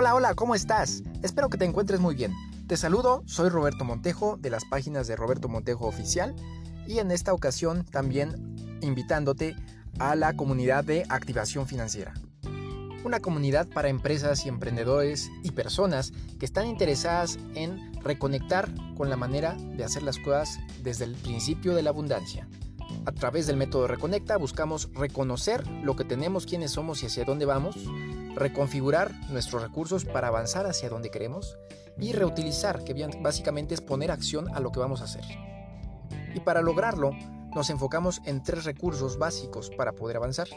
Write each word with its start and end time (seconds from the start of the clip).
Hola, 0.00 0.14
hola, 0.14 0.34
¿cómo 0.34 0.54
estás? 0.54 1.02
Espero 1.24 1.48
que 1.48 1.58
te 1.58 1.64
encuentres 1.64 1.98
muy 1.98 2.14
bien. 2.14 2.32
Te 2.68 2.76
saludo, 2.76 3.24
soy 3.26 3.48
Roberto 3.48 3.84
Montejo 3.84 4.36
de 4.36 4.48
las 4.48 4.64
páginas 4.64 5.08
de 5.08 5.16
Roberto 5.16 5.48
Montejo 5.48 5.88
Oficial 5.88 6.36
y 6.86 7.00
en 7.00 7.10
esta 7.10 7.32
ocasión 7.32 7.84
también 7.84 8.54
invitándote 8.80 9.56
a 9.98 10.14
la 10.14 10.36
comunidad 10.36 10.84
de 10.84 11.04
activación 11.08 11.66
financiera. 11.66 12.14
Una 13.04 13.18
comunidad 13.18 13.66
para 13.66 13.88
empresas 13.88 14.46
y 14.46 14.48
emprendedores 14.48 15.32
y 15.42 15.50
personas 15.50 16.12
que 16.38 16.46
están 16.46 16.68
interesadas 16.68 17.36
en 17.56 17.92
reconectar 18.00 18.70
con 18.96 19.10
la 19.10 19.16
manera 19.16 19.54
de 19.54 19.82
hacer 19.82 20.04
las 20.04 20.18
cosas 20.18 20.60
desde 20.80 21.06
el 21.06 21.16
principio 21.16 21.74
de 21.74 21.82
la 21.82 21.90
abundancia. 21.90 22.46
A 23.04 23.10
través 23.10 23.48
del 23.48 23.56
método 23.56 23.88
Reconecta 23.88 24.36
buscamos 24.36 24.90
reconocer 24.94 25.66
lo 25.82 25.96
que 25.96 26.04
tenemos, 26.04 26.46
quiénes 26.46 26.70
somos 26.70 27.02
y 27.02 27.06
hacia 27.06 27.24
dónde 27.24 27.46
vamos, 27.46 27.76
reconfigurar 28.38 29.12
nuestros 29.30 29.62
recursos 29.62 30.04
para 30.04 30.28
avanzar 30.28 30.66
hacia 30.66 30.88
donde 30.88 31.10
queremos 31.10 31.58
y 31.98 32.12
reutilizar, 32.12 32.84
que 32.84 32.94
básicamente 33.20 33.74
es 33.74 33.80
poner 33.80 34.10
acción 34.10 34.54
a 34.54 34.60
lo 34.60 34.70
que 34.70 34.80
vamos 34.80 35.00
a 35.00 35.04
hacer. 35.04 35.24
Y 36.34 36.40
para 36.40 36.62
lograrlo, 36.62 37.10
nos 37.54 37.70
enfocamos 37.70 38.20
en 38.24 38.42
tres 38.42 38.64
recursos 38.64 39.18
básicos 39.18 39.70
para 39.70 39.92
poder 39.92 40.16
avanzar. 40.16 40.48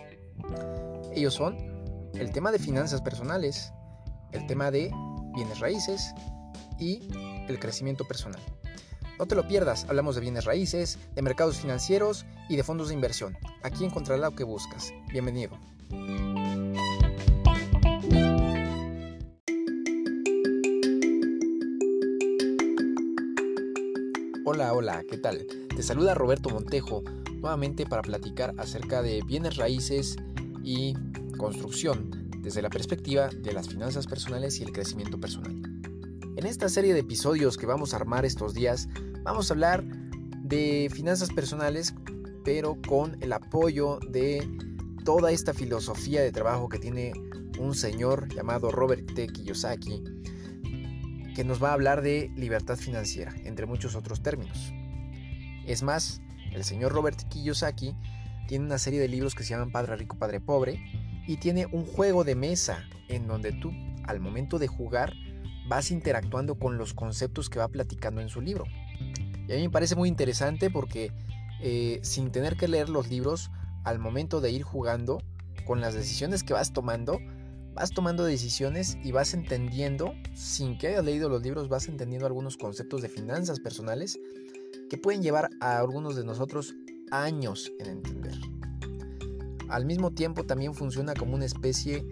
Ellos 1.13 1.33
son 1.33 1.57
el 2.13 2.31
tema 2.31 2.51
de 2.51 2.59
finanzas 2.59 3.01
personales, 3.01 3.71
el 4.31 4.45
tema 4.47 4.71
de 4.71 4.91
bienes 5.33 5.59
raíces 5.59 6.13
y 6.79 7.07
el 7.47 7.59
crecimiento 7.59 8.05
personal. 8.05 8.41
No 9.17 9.25
te 9.27 9.35
lo 9.35 9.47
pierdas, 9.47 9.85
hablamos 9.87 10.15
de 10.15 10.21
bienes 10.21 10.45
raíces, 10.45 10.97
de 11.13 11.21
mercados 11.21 11.57
financieros 11.57 12.25
y 12.49 12.55
de 12.55 12.63
fondos 12.63 12.89
de 12.89 12.95
inversión. 12.95 13.37
Aquí 13.63 13.85
encontrarás 13.85 14.21
lo 14.21 14.35
que 14.35 14.43
buscas. 14.43 14.91
Bienvenido. 15.11 15.51
Hola, 24.83 25.05
¿qué 25.07 25.19
tal? 25.19 25.45
Te 25.75 25.83
saluda 25.83 26.15
Roberto 26.15 26.49
Montejo 26.49 27.03
nuevamente 27.33 27.85
para 27.85 28.01
platicar 28.01 28.55
acerca 28.57 29.03
de 29.03 29.21
bienes 29.21 29.57
raíces 29.57 30.15
y 30.63 30.95
construcción 31.37 32.31
desde 32.39 32.63
la 32.63 32.71
perspectiva 32.71 33.27
de 33.27 33.53
las 33.53 33.69
finanzas 33.69 34.07
personales 34.07 34.59
y 34.59 34.63
el 34.63 34.71
crecimiento 34.71 35.19
personal. 35.19 35.53
En 36.35 36.47
esta 36.47 36.67
serie 36.67 36.95
de 36.95 37.01
episodios 37.01 37.59
que 37.59 37.67
vamos 37.67 37.93
a 37.93 37.97
armar 37.97 38.25
estos 38.25 38.55
días, 38.55 38.89
vamos 39.21 39.51
a 39.51 39.53
hablar 39.53 39.83
de 39.85 40.89
finanzas 40.91 41.29
personales, 41.29 41.93
pero 42.43 42.75
con 42.87 43.21
el 43.21 43.33
apoyo 43.33 43.99
de 44.09 44.49
toda 45.05 45.31
esta 45.31 45.53
filosofía 45.53 46.23
de 46.23 46.31
trabajo 46.31 46.69
que 46.69 46.79
tiene 46.79 47.13
un 47.59 47.75
señor 47.75 48.33
llamado 48.33 48.71
Robert 48.71 49.13
T. 49.13 49.27
Kiyosaki, 49.27 50.03
que 51.41 51.47
nos 51.47 51.63
va 51.63 51.71
a 51.71 51.73
hablar 51.73 52.03
de 52.03 52.31
libertad 52.35 52.77
financiera, 52.77 53.33
entre 53.45 53.65
muchos 53.65 53.95
otros 53.95 54.21
términos. 54.21 54.71
Es 55.65 55.81
más, 55.81 56.21
el 56.51 56.63
señor 56.63 56.91
Robert 56.91 57.19
Kiyosaki 57.29 57.95
tiene 58.47 58.65
una 58.65 58.77
serie 58.77 58.99
de 58.99 59.07
libros 59.07 59.33
que 59.33 59.43
se 59.43 59.49
llaman 59.49 59.71
Padre 59.71 59.95
Rico, 59.95 60.19
Padre 60.19 60.39
Pobre, 60.39 60.79
y 61.25 61.37
tiene 61.37 61.65
un 61.65 61.83
juego 61.83 62.23
de 62.23 62.35
mesa 62.35 62.83
en 63.07 63.25
donde 63.25 63.53
tú, 63.53 63.71
al 64.03 64.19
momento 64.19 64.59
de 64.59 64.67
jugar, 64.67 65.15
vas 65.67 65.89
interactuando 65.89 66.59
con 66.59 66.77
los 66.77 66.93
conceptos 66.93 67.49
que 67.49 67.57
va 67.57 67.69
platicando 67.69 68.21
en 68.21 68.29
su 68.29 68.39
libro. 68.39 68.65
Y 69.47 69.51
a 69.51 69.55
mí 69.55 69.63
me 69.63 69.71
parece 69.71 69.95
muy 69.95 70.09
interesante 70.09 70.69
porque 70.69 71.11
eh, 71.59 72.01
sin 72.03 72.31
tener 72.31 72.55
que 72.55 72.67
leer 72.67 72.87
los 72.87 73.09
libros, 73.09 73.49
al 73.83 73.97
momento 73.97 74.41
de 74.41 74.51
ir 74.51 74.61
jugando, 74.61 75.23
con 75.65 75.81
las 75.81 75.95
decisiones 75.95 76.43
que 76.43 76.53
vas 76.53 76.71
tomando, 76.71 77.17
vas 77.73 77.91
tomando 77.91 78.23
decisiones 78.23 78.97
y 79.03 79.11
vas 79.11 79.33
entendiendo, 79.33 80.13
sin 80.33 80.77
que 80.77 80.87
hayas 80.87 81.05
leído 81.05 81.29
los 81.29 81.41
libros, 81.41 81.69
vas 81.69 81.87
entendiendo 81.87 82.27
algunos 82.27 82.57
conceptos 82.57 83.01
de 83.01 83.09
finanzas 83.09 83.59
personales 83.59 84.19
que 84.89 84.97
pueden 84.97 85.21
llevar 85.21 85.49
a 85.59 85.77
algunos 85.79 86.15
de 86.15 86.23
nosotros 86.23 86.75
años 87.11 87.71
en 87.79 87.87
entender. 87.87 88.35
Al 89.69 89.85
mismo 89.85 90.11
tiempo 90.11 90.43
también 90.43 90.73
funciona 90.73 91.13
como 91.13 91.35
una 91.35 91.45
especie 91.45 92.05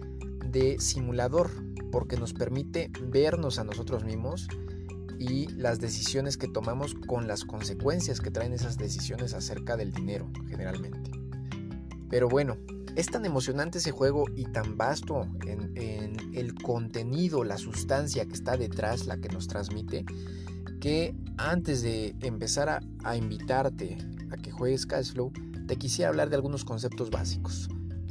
de 0.46 0.78
simulador 0.80 1.50
porque 1.92 2.16
nos 2.16 2.32
permite 2.32 2.90
vernos 3.02 3.58
a 3.58 3.64
nosotros 3.64 4.04
mismos 4.04 4.48
y 5.18 5.48
las 5.48 5.80
decisiones 5.80 6.38
que 6.38 6.48
tomamos 6.48 6.94
con 6.94 7.28
las 7.28 7.44
consecuencias 7.44 8.22
que 8.22 8.30
traen 8.30 8.54
esas 8.54 8.78
decisiones 8.78 9.34
acerca 9.34 9.76
del 9.76 9.92
dinero 9.92 10.30
generalmente. 10.48 11.10
Pero 12.08 12.28
bueno, 12.28 12.56
es 12.96 13.06
tan 13.06 13.24
emocionante 13.24 13.78
ese 13.78 13.90
juego 13.90 14.24
y 14.34 14.44
tan 14.44 14.76
vasto 14.76 15.26
en, 15.46 15.70
el 16.34 16.54
contenido, 16.54 17.44
la 17.44 17.58
sustancia 17.58 18.24
que 18.24 18.34
está 18.34 18.56
detrás, 18.56 19.06
la 19.06 19.18
que 19.18 19.28
nos 19.28 19.48
transmite, 19.48 20.04
que 20.80 21.14
antes 21.36 21.82
de 21.82 22.14
empezar 22.20 22.68
a, 22.68 22.80
a 23.02 23.16
invitarte 23.16 23.98
a 24.30 24.36
que 24.36 24.50
juegues 24.50 24.86
Cashflow, 24.86 25.32
te 25.66 25.76
quisiera 25.76 26.08
hablar 26.08 26.30
de 26.30 26.36
algunos 26.36 26.64
conceptos 26.64 27.10
básicos. 27.10 27.68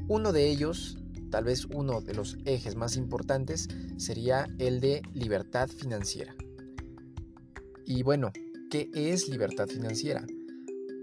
Uno 0.08 0.32
de 0.32 0.50
ellos, 0.50 0.98
tal 1.32 1.46
vez 1.46 1.66
uno 1.66 2.02
de 2.02 2.14
los 2.14 2.38
ejes 2.46 2.76
más 2.76 2.98
importantes, 2.98 3.68
sería 3.98 4.48
el 4.58 4.80
de 4.80 5.02
libertad 5.14 5.70
financiera. 5.70 6.36
Y 7.86 8.04
bueno, 8.04 8.32
¿qué 8.70 8.90
es 8.94 9.30
libertad 9.30 9.68
financiera? 9.68 10.26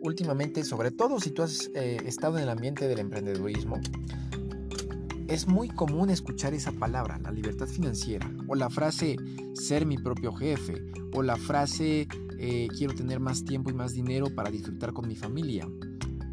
Últimamente, 0.06 0.64
sobre 0.64 0.90
todo 0.90 1.20
si 1.20 1.30
tú 1.30 1.42
has 1.42 1.70
eh, 1.74 1.98
estado 2.06 2.38
en 2.38 2.44
el 2.44 2.48
ambiente 2.48 2.88
del 2.88 3.00
emprendedurismo, 3.00 3.80
es 5.28 5.48
muy 5.48 5.68
común 5.68 6.10
escuchar 6.10 6.54
esa 6.54 6.72
palabra, 6.72 7.18
la 7.18 7.32
libertad 7.32 7.66
financiera, 7.66 8.30
o 8.46 8.54
la 8.54 8.70
frase 8.70 9.16
ser 9.54 9.84
mi 9.84 9.98
propio 9.98 10.32
jefe, 10.32 10.84
o 11.12 11.22
la 11.22 11.36
frase 11.36 12.06
eh, 12.38 12.68
quiero 12.76 12.94
tener 12.94 13.18
más 13.18 13.44
tiempo 13.44 13.70
y 13.70 13.74
más 13.74 13.92
dinero 13.92 14.28
para 14.34 14.50
disfrutar 14.50 14.92
con 14.92 15.08
mi 15.08 15.16
familia. 15.16 15.68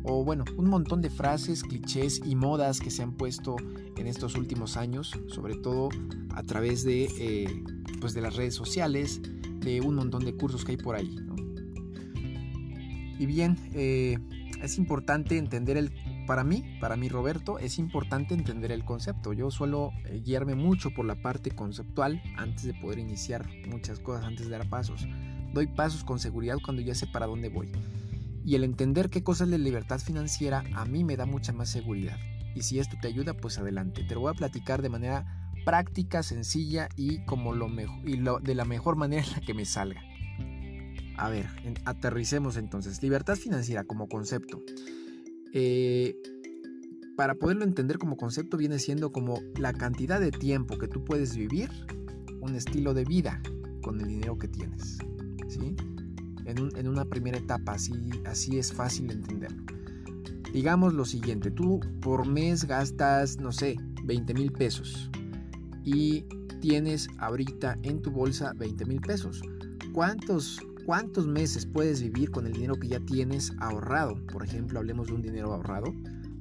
O 0.03 0.23
bueno, 0.23 0.43
un 0.57 0.69
montón 0.69 1.01
de 1.01 1.09
frases, 1.09 1.63
clichés 1.63 2.21
y 2.25 2.35
modas 2.35 2.79
que 2.79 2.91
se 2.91 3.01
han 3.01 3.13
puesto 3.13 3.55
en 3.97 4.05
estos 4.05 4.35
últimos 4.35 4.77
años, 4.77 5.11
sobre 5.27 5.55
todo 5.55 5.89
a 6.31 6.43
través 6.43 6.83
de, 6.83 7.05
eh, 7.17 7.63
pues 8.01 8.13
de 8.13 8.21
las 8.21 8.35
redes 8.35 8.53
sociales, 8.53 9.21
de 9.59 9.81
un 9.81 9.95
montón 9.95 10.25
de 10.25 10.35
cursos 10.35 10.65
que 10.65 10.71
hay 10.71 10.77
por 10.77 10.95
ahí. 10.95 11.15
Y 13.23 13.25
bien, 13.25 13.57
eh, 13.73 14.19
es 14.61 14.77
importante 14.77 15.37
entender 15.37 15.77
el, 15.77 15.93
para 16.27 16.43
mí, 16.43 16.77
para 16.81 16.97
mí 16.97 17.07
Roberto, 17.07 17.57
es 17.57 17.79
importante 17.79 18.33
entender 18.33 18.69
el 18.73 18.83
concepto. 18.83 19.31
Yo 19.31 19.49
suelo 19.49 19.91
eh, 20.03 20.21
guiarme 20.25 20.55
mucho 20.55 20.89
por 20.93 21.05
la 21.05 21.15
parte 21.15 21.51
conceptual 21.51 22.21
antes 22.35 22.63
de 22.63 22.73
poder 22.73 22.99
iniciar 22.99 23.47
muchas 23.69 23.99
cosas, 23.99 24.25
antes 24.25 24.49
de 24.49 24.57
dar 24.57 24.67
pasos. 24.67 25.07
Doy 25.53 25.67
pasos 25.67 26.03
con 26.03 26.19
seguridad 26.19 26.57
cuando 26.61 26.81
ya 26.81 26.95
sé 26.95 27.07
para 27.07 27.25
dónde 27.25 27.47
voy. 27.47 27.71
Y 28.43 28.55
el 28.55 28.65
entender 28.65 29.09
qué 29.09 29.23
cosa 29.23 29.45
es 29.45 29.51
la 29.51 29.57
libertad 29.57 29.99
financiera 29.99 30.65
a 30.73 30.83
mí 30.83 31.05
me 31.05 31.15
da 31.15 31.25
mucha 31.25 31.53
más 31.53 31.69
seguridad. 31.69 32.17
Y 32.55 32.63
si 32.63 32.79
esto 32.79 32.97
te 33.01 33.07
ayuda, 33.07 33.35
pues 33.35 33.57
adelante. 33.57 34.03
Te 34.03 34.15
lo 34.15 34.19
voy 34.19 34.31
a 34.31 34.37
platicar 34.37 34.81
de 34.81 34.89
manera 34.89 35.49
práctica, 35.63 36.23
sencilla 36.23 36.89
y, 36.97 37.23
como 37.23 37.53
lo 37.53 37.69
y 38.03 38.17
de 38.17 38.53
la 38.53 38.65
mejor 38.65 38.97
manera 38.97 39.23
en 39.23 39.31
la 39.31 39.39
que 39.39 39.53
me 39.53 39.63
salga. 39.63 40.01
A 41.17 41.29
ver, 41.29 41.47
aterricemos 41.85 42.57
entonces. 42.57 43.01
Libertad 43.01 43.35
financiera 43.35 43.83
como 43.83 44.07
concepto. 44.07 44.61
Eh, 45.53 46.15
para 47.15 47.35
poderlo 47.35 47.63
entender 47.63 47.99
como 47.99 48.17
concepto 48.17 48.57
viene 48.57 48.79
siendo 48.79 49.11
como 49.11 49.39
la 49.57 49.73
cantidad 49.73 50.19
de 50.19 50.31
tiempo 50.31 50.77
que 50.77 50.87
tú 50.87 51.03
puedes 51.03 51.35
vivir 51.35 51.69
un 52.41 52.55
estilo 52.55 52.93
de 52.93 53.05
vida 53.05 53.41
con 53.83 54.01
el 54.01 54.07
dinero 54.07 54.37
que 54.37 54.47
tienes. 54.47 54.97
¿sí? 55.47 55.75
En, 56.45 56.87
una 56.87 57.05
primera 57.05 57.37
etapa, 57.37 57.73
así, 57.73 57.93
así 58.25 58.57
es 58.57 58.73
fácil 58.73 59.11
entenderlo. 59.11 59.63
Digamos 60.51 60.93
lo 60.93 61.05
siguiente, 61.05 61.51
tú 61.51 61.79
por 62.01 62.27
mes 62.27 62.65
gastas, 62.65 63.37
no 63.37 63.51
sé, 63.51 63.77
20 64.03 64.33
mil 64.33 64.51
pesos 64.51 65.09
y 65.83 66.25
tienes 66.61 67.07
ahorita 67.17 67.77
en 67.83 68.01
tu 68.01 68.11
bolsa 68.11 68.53
20 68.53 68.85
mil 68.85 69.01
pesos. 69.01 69.41
¿Cuántos 69.93 70.59
¿Cuántos 70.85 71.27
meses 71.27 71.65
puedes 71.65 72.01
vivir 72.01 72.29
con 72.29 72.45
el 72.45 72.51
dinero 72.51 72.75
que 72.75 72.89
ya 72.89 72.99
tienes 72.99 73.53
ahorrado? 73.59 74.15
Por 74.27 74.43
ejemplo, 74.43 74.79
hablemos 74.79 75.07
de 75.07 75.13
un 75.13 75.21
dinero 75.21 75.53
ahorrado. 75.53 75.93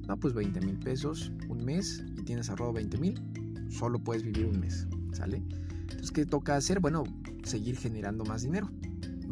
No, 0.07 0.19
pues 0.19 0.33
20 0.33 0.59
mil 0.59 0.77
pesos 0.79 1.31
un 1.47 1.63
mes 1.63 2.03
y 2.17 2.23
tienes 2.23 2.49
ahorrado 2.49 2.73
20 2.73 2.97
mil, 2.97 3.21
solo 3.69 3.99
puedes 3.99 4.21
vivir 4.21 4.47
un 4.47 4.59
mes, 4.59 4.85
¿sale? 5.13 5.41
Entonces, 5.83 6.11
¿qué 6.11 6.25
toca 6.25 6.57
hacer? 6.57 6.81
Bueno, 6.81 7.05
seguir 7.43 7.77
generando 7.77 8.25
más 8.25 8.41
dinero, 8.41 8.69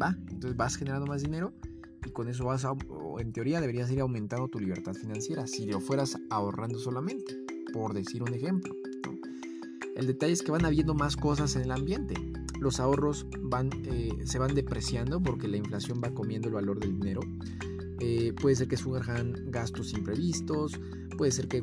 ¿va? 0.00 0.16
Entonces 0.30 0.56
vas 0.56 0.76
generando 0.76 1.06
más 1.06 1.22
dinero 1.22 1.52
y 2.06 2.10
con 2.10 2.28
eso 2.28 2.46
vas 2.46 2.64
a, 2.64 2.72
en 3.18 3.32
teoría 3.34 3.60
deberías 3.60 3.90
ir 3.90 4.00
aumentando 4.00 4.48
tu 4.48 4.60
libertad 4.60 4.94
financiera 4.94 5.46
si 5.46 5.66
lo 5.66 5.80
fueras 5.80 6.16
ahorrando 6.30 6.78
solamente, 6.78 7.36
por 7.74 7.92
decir 7.92 8.22
un 8.22 8.32
ejemplo. 8.32 8.74
El 9.94 10.06
detalle 10.06 10.32
es 10.32 10.42
que 10.42 10.52
van 10.52 10.64
habiendo 10.64 10.94
más 10.94 11.18
cosas 11.18 11.54
en 11.54 11.62
el 11.62 11.70
ambiente 11.70 12.14
los 12.62 12.80
ahorros 12.80 13.26
van, 13.40 13.70
eh, 13.84 14.16
se 14.24 14.38
van 14.38 14.54
depreciando 14.54 15.20
porque 15.20 15.48
la 15.48 15.56
inflación 15.56 16.00
va 16.02 16.14
comiendo 16.14 16.48
el 16.48 16.54
valor 16.54 16.80
del 16.80 16.98
dinero. 16.98 17.20
eh, 18.04 18.32
puede 18.40 18.56
ser 18.56 18.66
que 18.66 18.76
surjan 18.76 19.32
gastos 19.52 19.92
imprevistos, 19.92 20.80
puede 21.16 21.30
ser 21.30 21.46
que, 21.46 21.62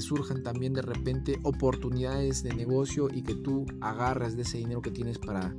surjan 0.00 0.42
también 0.42 0.72
de 0.72 0.82
repente 0.82 1.40
oportunidades 1.42 2.44
de 2.44 2.54
negocio 2.54 3.08
y 3.12 3.22
que 3.22 3.34
tú 3.34 3.66
agarras 3.80 4.36
de 4.36 4.42
ese 4.42 4.58
dinero 4.58 4.82
que 4.82 4.90
tienes 4.90 5.18
para 5.18 5.54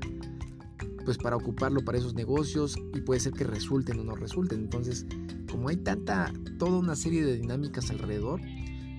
pues 1.03 1.17
para 1.17 1.35
ocuparlo 1.35 1.83
para 1.83 1.97
esos 1.97 2.13
negocios 2.13 2.77
y 2.93 3.01
puede 3.01 3.19
ser 3.19 3.33
que 3.33 3.43
resulten 3.43 3.99
o 3.99 4.03
no 4.03 4.15
resulten. 4.15 4.59
Entonces, 4.59 5.07
como 5.51 5.67
hay 5.67 5.77
tanta, 5.77 6.31
toda 6.59 6.77
una 6.77 6.95
serie 6.95 7.25
de 7.25 7.37
dinámicas 7.37 7.89
alrededor, 7.89 8.39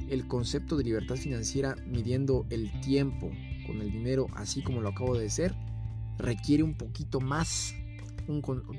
el 0.08 0.26
concepto 0.26 0.76
de 0.76 0.84
libertad 0.84 1.14
financiera 1.14 1.76
midiendo 1.86 2.44
el 2.50 2.70
tiempo 2.80 3.30
con 3.66 3.80
el 3.80 3.90
dinero, 3.90 4.26
así 4.34 4.62
como 4.62 4.80
lo 4.80 4.90
acabo 4.90 5.14
de 5.14 5.22
decir, 5.22 5.54
requiere 6.22 6.62
un 6.62 6.74
poquito 6.74 7.20
más, 7.20 7.74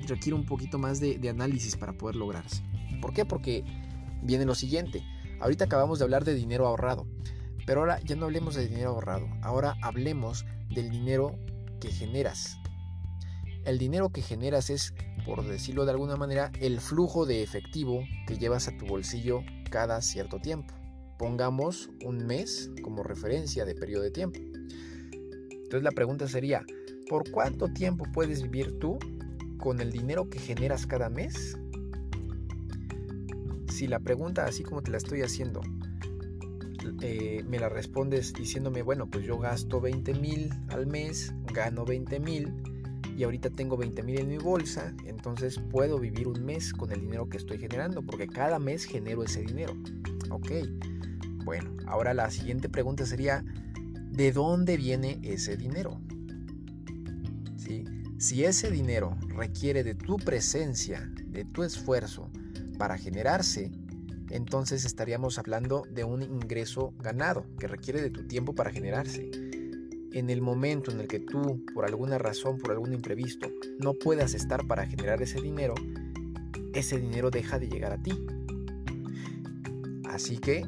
requiere 0.08 0.34
un 0.34 0.46
poquito 0.46 0.78
más 0.78 1.00
de, 1.00 1.18
de 1.18 1.28
análisis 1.28 1.76
para 1.76 1.92
poder 1.92 2.16
lograrse. 2.16 2.62
¿Por 3.00 3.12
qué? 3.12 3.24
Porque 3.24 3.64
viene 4.22 4.44
lo 4.44 4.54
siguiente. 4.54 5.02
Ahorita 5.40 5.66
acabamos 5.66 5.98
de 5.98 6.04
hablar 6.04 6.24
de 6.24 6.34
dinero 6.34 6.66
ahorrado, 6.66 7.06
pero 7.66 7.80
ahora 7.80 8.00
ya 8.00 8.16
no 8.16 8.26
hablemos 8.26 8.54
de 8.54 8.66
dinero 8.66 8.90
ahorrado, 8.90 9.28
ahora 9.42 9.76
hablemos 9.82 10.44
del 10.70 10.90
dinero 10.90 11.38
que 11.80 11.90
generas. 11.90 12.58
El 13.64 13.78
dinero 13.78 14.10
que 14.10 14.22
generas 14.22 14.70
es, 14.70 14.94
por 15.24 15.44
decirlo 15.46 15.84
de 15.84 15.92
alguna 15.92 16.16
manera, 16.16 16.52
el 16.60 16.80
flujo 16.80 17.24
de 17.26 17.42
efectivo 17.42 18.04
que 18.26 18.36
llevas 18.36 18.68
a 18.68 18.76
tu 18.76 18.86
bolsillo 18.86 19.40
cada 19.70 20.02
cierto 20.02 20.38
tiempo. 20.38 20.74
Pongamos 21.18 21.90
un 22.04 22.26
mes 22.26 22.70
como 22.82 23.02
referencia 23.02 23.64
de 23.64 23.74
periodo 23.74 24.02
de 24.02 24.10
tiempo. 24.10 24.38
Entonces 25.50 25.82
la 25.82 25.92
pregunta 25.92 26.28
sería, 26.28 26.64
¿por 27.08 27.30
cuánto 27.30 27.68
tiempo 27.68 28.04
puedes 28.12 28.42
vivir 28.42 28.78
tú 28.78 28.98
con 29.58 29.80
el 29.80 29.90
dinero 29.92 30.28
que 30.28 30.38
generas 30.38 30.86
cada 30.86 31.08
mes? 31.08 31.58
Si 33.68 33.86
la 33.86 34.00
pregunta, 34.00 34.46
así 34.46 34.62
como 34.62 34.82
te 34.82 34.90
la 34.90 34.98
estoy 34.98 35.22
haciendo, 35.22 35.60
eh, 37.00 37.44
me 37.48 37.58
la 37.58 37.68
respondes 37.68 38.32
diciéndome, 38.32 38.82
bueno, 38.82 39.08
pues 39.10 39.24
yo 39.24 39.38
gasto 39.38 39.80
20 39.80 40.14
mil 40.14 40.50
al 40.68 40.86
mes, 40.86 41.34
gano 41.52 41.84
20 41.84 42.20
mil 42.20 42.52
y 43.16 43.24
ahorita 43.24 43.50
tengo 43.50 43.76
20 43.76 44.02
mil 44.02 44.18
en 44.18 44.28
mi 44.28 44.38
bolsa, 44.38 44.94
entonces 45.06 45.60
puedo 45.70 45.98
vivir 45.98 46.28
un 46.28 46.44
mes 46.44 46.72
con 46.72 46.92
el 46.92 47.00
dinero 47.00 47.28
que 47.28 47.36
estoy 47.36 47.58
generando, 47.58 48.02
porque 48.02 48.26
cada 48.26 48.58
mes 48.58 48.84
genero 48.84 49.22
ese 49.22 49.42
dinero. 49.42 49.76
Ok, 50.30 50.50
bueno, 51.44 51.70
ahora 51.86 52.12
la 52.14 52.30
siguiente 52.30 52.68
pregunta 52.68 53.06
sería, 53.06 53.44
¿de 54.10 54.32
dónde 54.32 54.76
viene 54.76 55.20
ese 55.22 55.56
dinero? 55.56 56.00
Si 58.24 58.42
ese 58.42 58.70
dinero 58.70 59.18
requiere 59.36 59.84
de 59.84 59.94
tu 59.94 60.16
presencia, 60.16 61.12
de 61.26 61.44
tu 61.44 61.62
esfuerzo 61.62 62.30
para 62.78 62.96
generarse, 62.96 63.70
entonces 64.30 64.86
estaríamos 64.86 65.38
hablando 65.38 65.82
de 65.90 66.04
un 66.04 66.22
ingreso 66.22 66.94
ganado 67.00 67.44
que 67.58 67.66
requiere 67.66 68.00
de 68.00 68.08
tu 68.08 68.26
tiempo 68.26 68.54
para 68.54 68.70
generarse. 68.70 69.30
En 70.14 70.30
el 70.30 70.40
momento 70.40 70.90
en 70.90 71.00
el 71.00 71.06
que 71.06 71.20
tú, 71.20 71.66
por 71.74 71.84
alguna 71.84 72.16
razón, 72.16 72.56
por 72.56 72.70
algún 72.70 72.94
imprevisto, 72.94 73.50
no 73.78 73.92
puedas 73.92 74.32
estar 74.32 74.66
para 74.66 74.86
generar 74.86 75.20
ese 75.20 75.42
dinero, 75.42 75.74
ese 76.72 76.98
dinero 76.98 77.30
deja 77.30 77.58
de 77.58 77.68
llegar 77.68 77.92
a 77.92 78.02
ti. 78.02 78.12
Así 80.04 80.38
que 80.38 80.64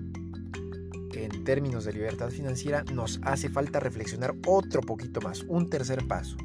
en 1.14 1.44
términos 1.44 1.86
de 1.86 1.94
libertad 1.94 2.28
financiera 2.28 2.84
nos 2.92 3.18
hace 3.22 3.48
falta 3.48 3.80
reflexionar 3.80 4.34
otro 4.46 4.82
poquito 4.82 5.22
más, 5.22 5.42
un 5.44 5.70
tercer 5.70 6.06
paso, 6.06 6.36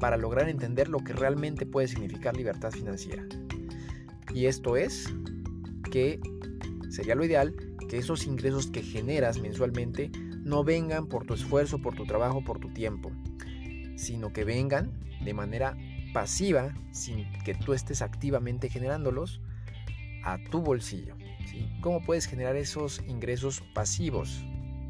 para 0.00 0.16
lograr 0.16 0.48
entender 0.48 0.88
lo 0.88 0.98
que 0.98 1.12
realmente 1.12 1.66
puede 1.66 1.86
significar 1.86 2.36
libertad 2.36 2.72
financiera. 2.72 3.24
Y 4.34 4.46
esto 4.46 4.76
es 4.76 5.12
que 5.92 6.20
sería 6.88 7.14
lo 7.14 7.24
ideal 7.24 7.54
que 7.88 7.98
esos 7.98 8.26
ingresos 8.26 8.68
que 8.68 8.82
generas 8.82 9.38
mensualmente 9.40 10.10
no 10.42 10.64
vengan 10.64 11.06
por 11.06 11.26
tu 11.26 11.34
esfuerzo, 11.34 11.80
por 11.80 11.94
tu 11.94 12.06
trabajo, 12.06 12.42
por 12.42 12.58
tu 12.58 12.72
tiempo, 12.72 13.12
sino 13.96 14.32
que 14.32 14.44
vengan 14.44 14.92
de 15.22 15.34
manera 15.34 15.76
pasiva, 16.12 16.74
sin 16.92 17.30
que 17.44 17.54
tú 17.54 17.72
estés 17.72 18.02
activamente 18.02 18.68
generándolos, 18.68 19.40
a 20.24 20.38
tu 20.50 20.60
bolsillo. 20.60 21.16
¿Cómo 21.80 22.02
puedes 22.02 22.26
generar 22.26 22.56
esos 22.56 23.02
ingresos 23.06 23.62
pasivos 23.74 24.44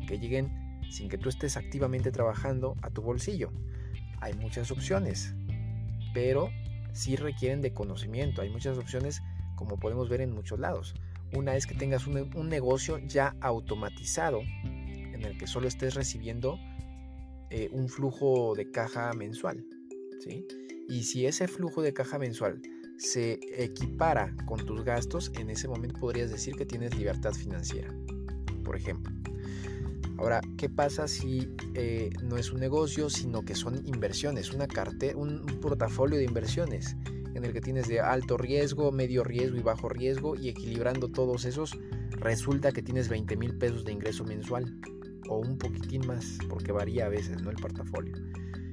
que 0.06 0.18
lleguen 0.18 0.80
sin 0.90 1.08
que 1.08 1.18
tú 1.18 1.28
estés 1.28 1.56
activamente 1.56 2.10
trabajando 2.12 2.76
a 2.82 2.90
tu 2.90 3.02
bolsillo? 3.02 3.50
Hay 4.20 4.34
muchas 4.34 4.70
opciones, 4.70 5.34
pero 6.12 6.50
sí 6.92 7.16
requieren 7.16 7.60
de 7.60 7.72
conocimiento. 7.72 8.42
Hay 8.42 8.50
muchas 8.50 8.78
opciones 8.78 9.22
como 9.56 9.78
podemos 9.78 10.08
ver 10.08 10.20
en 10.20 10.32
muchos 10.32 10.58
lados. 10.58 10.94
Una 11.32 11.54
es 11.54 11.66
que 11.66 11.74
tengas 11.74 12.06
un, 12.06 12.48
negocio 12.48 12.98
ya 12.98 13.36
automatizado 13.40 14.40
en 14.64 15.22
el 15.22 15.38
que 15.38 15.46
solo 15.46 15.68
estés 15.68 15.94
recibiendo 15.94 16.58
eh, 17.50 17.68
un 17.72 17.88
flujo 17.88 18.54
de 18.54 18.70
caja 18.70 19.12
mensual. 19.12 19.64
Y 20.88 21.04
si 21.04 21.26
ese 21.26 21.46
flujo 21.46 21.82
de 21.82 21.92
caja 21.92 22.18
mensual 22.18 22.60
se 22.98 23.38
equipara 23.56 24.34
con 24.46 24.64
tus 24.66 24.84
gastos, 24.84 25.32
en 25.38 25.50
ese 25.50 25.68
momento 25.68 26.00
podrías 26.00 26.30
decir 26.30 26.56
que 26.56 26.66
tienes 26.66 26.96
libertad 26.96 27.32
financiera, 27.32 27.94
por 28.64 28.76
ejemplo. 28.76 29.29
Ahora, 30.20 30.42
¿qué 30.58 30.68
pasa 30.68 31.08
si 31.08 31.48
eh, 31.72 32.10
no 32.22 32.36
es 32.36 32.52
un 32.52 32.60
negocio, 32.60 33.08
sino 33.08 33.42
que 33.42 33.54
son 33.54 33.86
inversiones, 33.86 34.52
una 34.52 34.68
cartera, 34.68 35.16
un, 35.16 35.46
portafolio 35.62 36.18
de 36.18 36.24
inversiones 36.24 36.94
en 37.34 37.42
el 37.42 37.54
que 37.54 37.62
tienes 37.62 37.88
de 37.88 38.00
alto 38.00 38.36
riesgo, 38.36 38.92
medio 38.92 39.24
riesgo 39.24 39.56
y 39.56 39.62
bajo 39.62 39.88
riesgo 39.88 40.36
y 40.36 40.50
equilibrando 40.50 41.08
todos 41.08 41.46
esos, 41.46 41.78
resulta 42.10 42.70
que 42.70 42.82
tienes 42.82 43.08
20 43.08 43.34
mil 43.38 43.56
pesos 43.56 43.86
de 43.86 43.92
ingreso 43.92 44.22
mensual 44.24 44.78
o 45.30 45.38
un 45.38 45.56
poquitín 45.56 46.06
más, 46.06 46.36
porque 46.50 46.70
varía 46.70 47.06
a 47.06 47.08
veces, 47.08 47.40
¿no? 47.40 47.48
El 47.48 47.56
portafolio. 47.56 48.14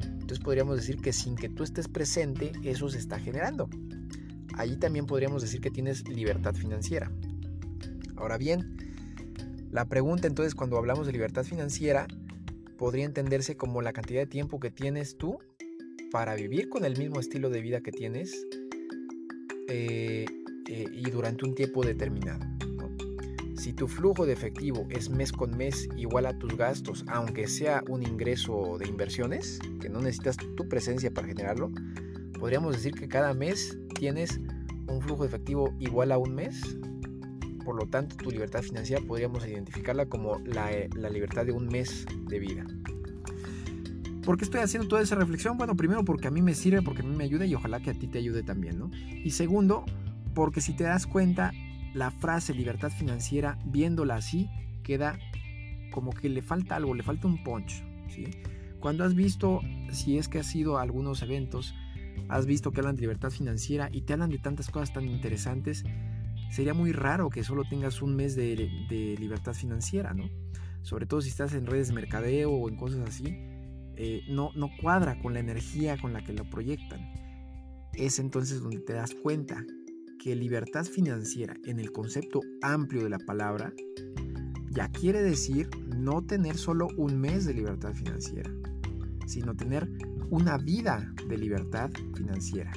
Entonces 0.02 0.40
podríamos 0.40 0.76
decir 0.76 0.98
que 0.98 1.14
sin 1.14 1.38
que 1.38 1.48
tú 1.48 1.64
estés 1.64 1.88
presente, 1.88 2.52
eso 2.64 2.90
se 2.90 2.98
está 2.98 3.20
generando. 3.20 3.70
Allí 4.56 4.76
también 4.76 5.06
podríamos 5.06 5.44
decir 5.44 5.62
que 5.62 5.72
tienes 5.72 6.10
libertad 6.10 6.56
financiera. 6.56 7.10
Ahora 8.18 8.38
bien, 8.38 8.77
la 9.72 9.86
pregunta 9.86 10.28
entonces 10.28 10.56
cuando 10.56 10.78
hablamos 10.78 11.08
de 11.08 11.14
libertad 11.14 11.44
financiera 11.44 12.08
podría 12.78 13.06
entenderse 13.06 13.58
como 13.58 13.82
la 13.82 13.94
cantidad 13.94 14.22
de 14.22 14.28
tiempo 14.28 14.60
que 14.60 14.72
tienes 14.72 15.18
tú 15.18 15.40
para 16.12 16.36
vivir 16.36 16.70
con 16.70 16.86
el 16.86 16.98
mismo 16.98 17.20
estilo 17.20 17.50
de 17.50 17.62
vida 17.62 17.82
que 17.82 17.92
tienes 17.92 18.46
eh, 19.68 20.26
eh, 20.68 20.86
y 20.92 21.10
durante 21.10 21.46
un 21.46 21.56
tiempo 21.56 21.84
determinado. 21.84 22.40
Si 23.58 23.74
tu 23.74 23.88
flujo 23.88 24.26
de 24.26 24.34
efectivo 24.34 24.88
es 24.90 25.10
mes 25.10 25.32
con 25.34 25.58
mes 25.58 25.90
igual 25.98 26.26
a 26.28 26.38
tus 26.38 26.56
gastos, 26.56 27.04
aunque 27.08 27.48
sea 27.48 27.84
un 27.90 28.04
ingreso 28.04 28.78
de 28.78 28.88
inversiones, 28.88 29.60
que 29.82 29.90
no 29.90 30.00
necesitas 30.00 30.38
tu 30.38 30.70
presencia 30.70 31.12
para 31.12 31.28
generarlo, 31.28 31.72
podríamos 32.40 32.76
decir 32.76 32.94
que 32.94 33.08
cada 33.08 33.34
mes 33.34 33.78
tienes 33.96 34.40
un 34.88 35.02
flujo 35.02 35.24
de 35.24 35.30
efectivo 35.30 35.76
igual 35.80 36.12
a 36.12 36.18
un 36.18 36.36
mes, 36.36 36.78
por 37.68 37.76
lo 37.76 37.86
tanto 37.86 38.16
tu 38.16 38.32
libertad 38.32 38.62
financiera 38.62 39.04
podríamos 39.06 39.46
identificarla 39.46 40.06
como 40.06 40.40
la, 40.40 40.72
eh, 40.72 40.90
la, 40.96 41.10
libertad 41.10 41.46
de 41.46 41.52
un 41.52 41.68
mes 41.68 42.06
de 42.30 42.40
vida. 42.40 42.66
¿Por 44.24 44.38
qué 44.38 44.46
estoy 44.46 44.62
haciendo 44.62 44.88
toda 44.88 45.02
esa 45.02 45.16
reflexión? 45.16 45.58
Bueno, 45.58 45.76
primero 45.76 46.06
porque 46.06 46.30
a 46.30 46.32
mí 46.32 46.42
me 46.42 46.54
sirve, 46.54 46.82
porque 46.82 47.02
a 47.02 47.06
mí 47.06 47.14
me 47.14 47.26
ayuda 47.26 47.46
y 47.46 47.54
ojalá 47.56 47.82
que 47.82 47.90
a 47.90 47.94
ti 47.94 48.08
te 48.08 48.20
ayude 48.20 48.42
también, 48.42 48.80
¿no? 48.80 48.90
Y 49.22 49.32
segundo, 49.32 49.84
porque 50.34 50.62
si 50.62 50.78
te 50.78 50.86
das 50.86 51.06
cuenta, 51.08 51.52
la 51.94 52.10
frase 52.10 52.54
libertad 52.54 52.90
financiera, 52.90 53.60
viéndola 53.66 54.16
así, 54.16 54.50
queda 54.82 55.20
como 55.92 56.14
que 56.14 56.30
le 56.30 56.42
falta 56.42 56.78
algo, 56.78 56.96
le 56.96 57.04
falta 57.04 57.28
un 57.28 57.44
punch. 57.44 57.84
Cuando 58.80 59.04
has 59.04 59.14
visto, 59.14 59.60
si 59.92 60.18
es 60.18 60.30
que 60.30 60.40
has 60.40 60.56
ido 60.56 60.78
a 60.78 60.84
algunos 60.84 61.22
eventos, 61.22 61.76
has 62.30 62.46
visto 62.46 62.72
que 62.72 62.80
hablan 62.80 62.96
de 62.96 63.02
libertad 63.02 63.30
financiera 63.30 63.90
y 63.92 64.04
te 64.04 64.14
hablan 64.14 64.30
de 64.30 64.38
tantas 64.38 64.70
cosas 64.70 64.94
tan 64.94 65.06
interesantes, 65.06 65.84
sería 66.52 66.74
muy 66.74 66.92
raro 66.92 67.30
que 67.30 67.44
solo 67.44 67.64
tengas 67.70 68.02
un 68.02 68.16
mes 68.16 68.36
de, 68.36 68.70
libertad 69.20 69.54
financiera, 69.54 70.14
¿no? 70.14 70.30
Sobre 70.82 71.06
todo 71.06 71.22
si 71.22 71.30
estás 71.30 71.54
en 71.54 71.66
redes 71.66 71.90
de 71.90 71.94
mercadeo 71.94 72.52
o 72.52 72.70
en 72.70 72.78
cosas 72.78 73.08
así, 73.08 73.26
eh, 73.96 74.22
no, 74.30 74.52
no 74.56 74.70
cuadra 74.82 75.20
con 75.20 75.34
la 75.34 75.40
energía 75.40 75.98
con 75.98 76.14
la 76.14 76.24
que 76.24 76.34
lo 76.34 76.50
proyectan. 76.50 77.02
Es 77.94 78.20
entonces 78.20 78.62
donde 78.62 78.80
te 78.80 78.94
das 78.94 79.14
cuenta 79.14 79.64
que 80.20 80.36
libertad 80.36 80.86
financiera 80.86 81.56
en 81.66 81.80
el 81.80 81.92
concepto 81.92 82.42
amplio 82.62 83.04
de 83.04 83.10
la 83.10 83.20
palabra 83.20 83.74
ya 84.70 84.90
quiere 84.90 85.22
decir 85.24 85.70
no 85.96 86.22
tener 86.22 86.58
solo 86.58 86.88
un 86.98 87.20
mes 87.20 87.46
de 87.46 87.54
libertad 87.54 87.94
financiera, 87.94 88.52
sino 89.26 89.56
tener 89.56 89.90
una 90.30 90.58
vida 90.58 91.12
de 91.28 91.38
libertad 91.38 91.90
financiera. 92.16 92.72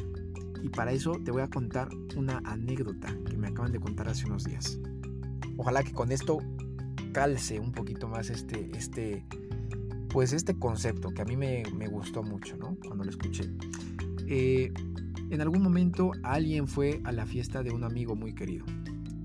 Y 0.62 0.68
para 0.68 0.92
eso 0.92 1.12
te 1.24 1.30
voy 1.30 1.42
a 1.42 1.48
contar 1.48 1.88
una 2.16 2.38
anécdota 2.44 3.14
que 3.28 3.36
me 3.36 3.48
acaban 3.48 3.72
de 3.72 3.80
contar 3.80 4.08
hace 4.08 4.26
unos 4.26 4.44
días. 4.44 4.78
Ojalá 5.56 5.82
que 5.82 5.92
con 5.92 6.12
esto 6.12 6.38
calce 7.12 7.58
un 7.58 7.72
poquito 7.72 8.08
más 8.08 8.30
este, 8.30 8.70
este, 8.76 9.24
pues 10.08 10.32
este 10.32 10.58
concepto 10.58 11.10
que 11.10 11.22
a 11.22 11.24
mí 11.24 11.36
me, 11.36 11.62
gustó 11.88 12.22
mucho, 12.22 12.56
¿no? 12.56 12.76
Cuando 12.84 13.04
lo 13.04 13.10
escuché. 13.10 13.50
Eh, 14.26 14.72
En 15.30 15.40
algún 15.40 15.62
momento 15.62 16.12
alguien 16.22 16.66
fue 16.66 17.00
a 17.04 17.12
la 17.12 17.24
fiesta 17.24 17.62
de 17.62 17.70
un 17.70 17.84
amigo 17.84 18.16
muy 18.16 18.34
querido 18.34 18.64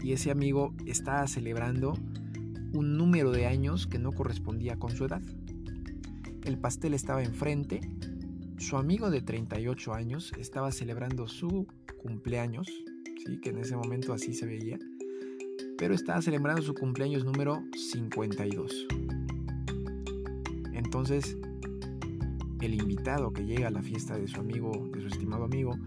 y 0.06 0.14
ese 0.14 0.30
amigo 0.30 0.72
estaba 0.86 1.26
celebrando 1.26 1.94
un 2.74 2.96
número 2.96 3.32
de 3.32 3.48
años 3.48 3.88
que 3.88 3.98
no 3.98 4.12
correspondía 4.12 4.78
con 4.78 4.92
su 4.92 5.06
edad. 5.06 5.24
El 6.44 6.60
pastel 6.60 6.94
estaba 6.94 7.24
enfrente, 7.24 7.82
su 8.58 8.78
amigo 8.78 9.10
de 9.10 9.22
38 9.22 9.94
años 9.94 10.32
estaba 10.40 10.72
celebrando 10.72 11.28
su 11.28 11.68
cumpleaños, 12.02 12.68
¿sí? 13.26 13.40
que 13.42 13.50
en 13.50 13.60
ese 13.60 13.76
momento 13.76 14.14
así 14.14 14.34
se 14.34 14.46
veía, 14.46 14.80
pero 15.78 15.94
estaba 15.94 16.22
celebrando 16.22 16.62
su 16.62 16.74
cumpleaños 16.74 17.26
número 17.26 17.64
52. 17.76 18.88
Entonces, 20.74 21.38
el 22.62 22.74
invitado 22.74 23.34
que 23.34 23.46
llega 23.46 23.68
a 23.68 23.72
la 23.72 23.82
fiesta 23.82 24.18
de 24.18 24.28
su 24.28 24.40
amigo, 24.40 24.90
de 24.94 25.02
su 25.02 25.08
estimado 25.08 25.44
amigo, 25.44 25.78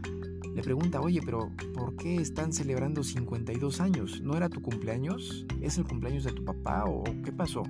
le 0.54 0.62
pregunta, 0.62 1.00
oye, 1.00 1.20
pero 1.24 1.50
¿por 1.72 1.96
qué 1.96 2.16
están 2.16 2.52
celebrando 2.52 3.02
52 3.02 3.80
años? 3.80 4.20
¿No 4.20 4.36
era 4.36 4.48
tu 4.48 4.60
cumpleaños? 4.60 5.46
¿Es 5.60 5.78
el 5.78 5.84
cumpleaños 5.84 6.24
de 6.24 6.32
tu 6.32 6.44
papá 6.44 6.84
o 6.84 7.04
qué 7.24 7.32
pasó? 7.32 7.62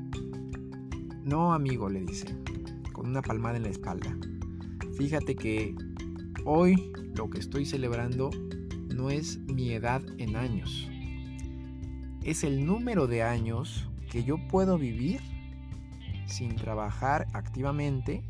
No, 1.22 1.52
amigo, 1.52 1.88
le 1.88 2.00
dice, 2.00 2.26
con 2.92 3.06
una 3.06 3.22
palmada 3.22 3.58
en 3.58 3.64
la 3.64 3.68
espalda. 3.68 4.16
Fíjate 4.98 5.36
que 5.36 5.76
hoy 6.44 6.90
lo 7.14 7.30
que 7.30 7.38
estoy 7.38 7.64
celebrando 7.64 8.30
no 8.92 9.10
es 9.10 9.38
mi 9.38 9.70
edad 9.70 10.02
en 10.18 10.34
años. 10.34 10.90
Es 12.24 12.42
el 12.42 12.66
número 12.66 13.06
de 13.06 13.22
años 13.22 13.88
que 14.10 14.24
yo 14.24 14.38
puedo 14.48 14.76
vivir 14.76 15.20
sin 16.26 16.56
trabajar 16.56 17.28
activamente 17.32 18.24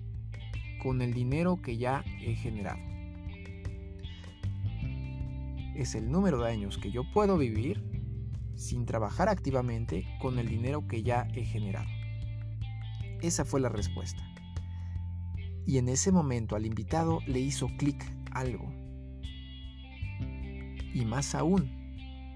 con 0.82 1.00
el 1.00 1.14
dinero 1.14 1.62
que 1.62 1.78
ya 1.78 2.04
he 2.20 2.34
generado. 2.34 2.80
Es 5.74 5.94
el 5.94 6.10
número 6.10 6.42
de 6.42 6.50
años 6.50 6.76
que 6.76 6.90
yo 6.90 7.10
puedo 7.14 7.38
vivir 7.38 7.82
sin 8.56 8.84
trabajar 8.84 9.30
activamente 9.30 10.04
con 10.20 10.38
el 10.38 10.48
dinero 10.48 10.86
que 10.86 11.02
ya 11.02 11.28
he 11.32 11.46
generado. 11.46 11.88
Esa 13.22 13.46
fue 13.46 13.58
la 13.58 13.70
respuesta. 13.70 14.27
Y 15.68 15.76
en 15.76 15.90
ese 15.90 16.10
momento 16.10 16.56
al 16.56 16.64
invitado 16.64 17.20
le 17.26 17.40
hizo 17.40 17.68
clic 17.76 18.02
algo. 18.32 18.72
Y 20.94 21.04
más 21.04 21.34
aún, 21.34 21.70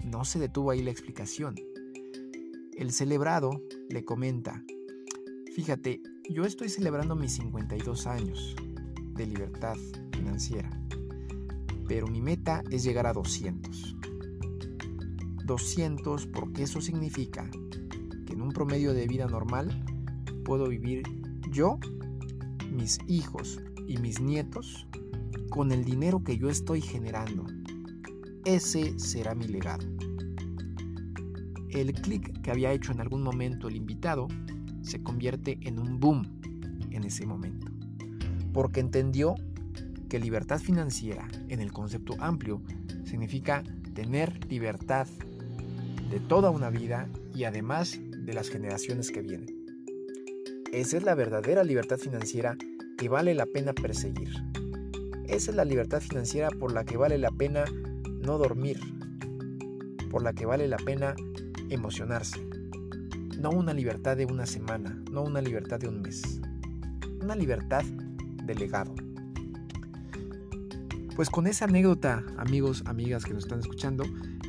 no 0.05 0.23
se 0.23 0.37
detuvo 0.37 0.69
ahí 0.69 0.83
la 0.83 0.91
explicación. 0.91 1.55
El 2.77 2.91
celebrado 2.91 3.59
le 3.89 4.05
comenta, 4.05 4.63
Fíjate, 5.55 6.01
yo 6.29 6.45
estoy 6.45 6.69
celebrando 6.69 7.15
mis 7.15 7.33
52 7.33 8.07
años 8.07 8.55
de 9.15 9.25
libertad 9.25 9.77
financiera, 10.11 10.69
pero 11.87 12.07
mi 12.07 12.21
meta 12.21 12.63
es 12.69 12.83
llegar 12.83 13.07
a 13.07 13.13
200. 13.13 13.95
200 15.45 16.27
porque 16.27 16.63
eso 16.63 16.81
significa 16.81 17.49
que 18.25 18.33
en 18.33 18.41
un 18.41 18.51
promedio 18.51 18.93
de 18.93 19.07
vida 19.07 19.27
normal 19.27 19.85
puedo 20.43 20.67
vivir 20.67 21.03
yo, 21.51 21.79
mis 22.73 22.99
hijos 23.07 23.61
y 23.87 23.97
mis 23.97 24.19
nietos 24.19 24.87
con 25.49 25.71
el 25.71 25.85
dinero 25.85 26.23
que 26.23 26.37
yo 26.37 26.49
estoy 26.49 26.81
generando. 26.81 27.45
Ese 28.45 28.97
será 28.99 29.35
mi 29.35 29.47
legado. 29.47 29.85
El 31.69 31.93
clic 31.93 32.41
que 32.41 32.51
había 32.51 32.71
hecho 32.71 32.91
en 32.91 33.01
algún 33.01 33.23
momento 33.23 33.67
el 33.67 33.75
invitado 33.75 34.27
se 34.81 35.01
convierte 35.01 35.57
en 35.61 35.79
un 35.79 35.99
boom 35.99 36.23
en 36.91 37.03
ese 37.03 37.25
momento. 37.25 37.67
Porque 38.51 38.79
entendió 38.79 39.35
que 40.09 40.19
libertad 40.19 40.59
financiera 40.59 41.27
en 41.47 41.59
el 41.59 41.71
concepto 41.71 42.15
amplio 42.19 42.61
significa 43.05 43.63
tener 43.93 44.45
libertad 44.49 45.07
de 46.09 46.19
toda 46.19 46.49
una 46.51 46.69
vida 46.69 47.09
y 47.33 47.45
además 47.45 47.99
de 47.99 48.33
las 48.33 48.49
generaciones 48.49 49.11
que 49.11 49.21
vienen. 49.21 49.52
Esa 50.73 50.97
es 50.97 51.03
la 51.03 51.13
verdadera 51.13 51.63
libertad 51.63 51.99
financiera 51.99 52.57
que 52.97 53.07
vale 53.07 53.35
la 53.35 53.45
pena 53.45 53.73
perseguir. 53.73 54.29
Esa 55.27 55.51
es 55.51 55.55
la 55.55 55.65
libertad 55.65 56.01
financiera 56.01 56.49
por 56.49 56.73
la 56.73 56.83
que 56.83 56.97
vale 56.97 57.19
la 57.19 57.29
pena 57.29 57.63
no 58.07 58.39
dormir, 58.39 58.79
por 60.09 60.23
la 60.23 60.33
que 60.33 60.47
vale 60.47 60.67
la 60.67 60.77
pena 60.77 61.15
emocionarse, 61.69 62.43
no 63.39 63.51
una 63.51 63.71
libertad 63.71 64.17
de 64.17 64.25
una 64.25 64.47
semana, 64.47 64.99
no 65.11 65.21
una 65.21 65.41
libertad 65.41 65.79
de 65.79 65.89
un 65.89 66.01
mes. 66.01 66.41
Una 67.21 67.35
libertad 67.35 67.83
de 68.43 68.55
legado. 68.55 68.95
Pues 71.15 71.29
con 71.29 71.45
esa 71.45 71.65
anécdota, 71.65 72.25
amigos, 72.37 72.81
amigas 72.87 73.25
que 73.25 73.35
nos 73.35 73.43
están 73.43 73.59
escuchando, 73.59 74.05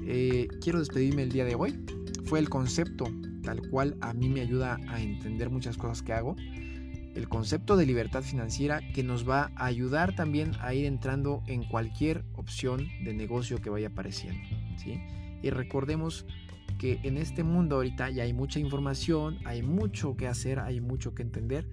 eh, 0.06 0.48
quiero 0.62 0.78
despedirme 0.78 1.24
el 1.24 1.32
día 1.32 1.44
de 1.44 1.54
hoy. 1.54 1.78
Fue 2.24 2.38
el 2.38 2.48
concepto 2.48 3.10
tal 3.44 3.68
cual 3.68 3.96
a 4.00 4.12
mí 4.12 4.28
me 4.28 4.40
ayuda 4.40 4.78
a 4.88 5.00
entender 5.00 5.50
muchas 5.50 5.76
cosas 5.76 6.02
que 6.02 6.12
hago. 6.12 6.36
El 7.14 7.28
concepto 7.28 7.76
de 7.76 7.86
libertad 7.86 8.22
financiera 8.22 8.80
que 8.92 9.04
nos 9.04 9.28
va 9.28 9.52
a 9.54 9.66
ayudar 9.66 10.16
también 10.16 10.52
a 10.60 10.74
ir 10.74 10.86
entrando 10.86 11.42
en 11.46 11.62
cualquier 11.64 12.24
opción 12.34 12.88
de 13.04 13.14
negocio 13.14 13.60
que 13.60 13.70
vaya 13.70 13.88
apareciendo. 13.88 14.40
¿sí? 14.76 15.00
Y 15.42 15.50
recordemos 15.50 16.26
que 16.78 16.98
en 17.04 17.18
este 17.18 17.44
mundo 17.44 17.76
ahorita 17.76 18.10
ya 18.10 18.24
hay 18.24 18.32
mucha 18.32 18.58
información, 18.58 19.38
hay 19.44 19.62
mucho 19.62 20.16
que 20.16 20.26
hacer, 20.26 20.58
hay 20.58 20.80
mucho 20.80 21.14
que 21.14 21.22
entender. 21.22 21.68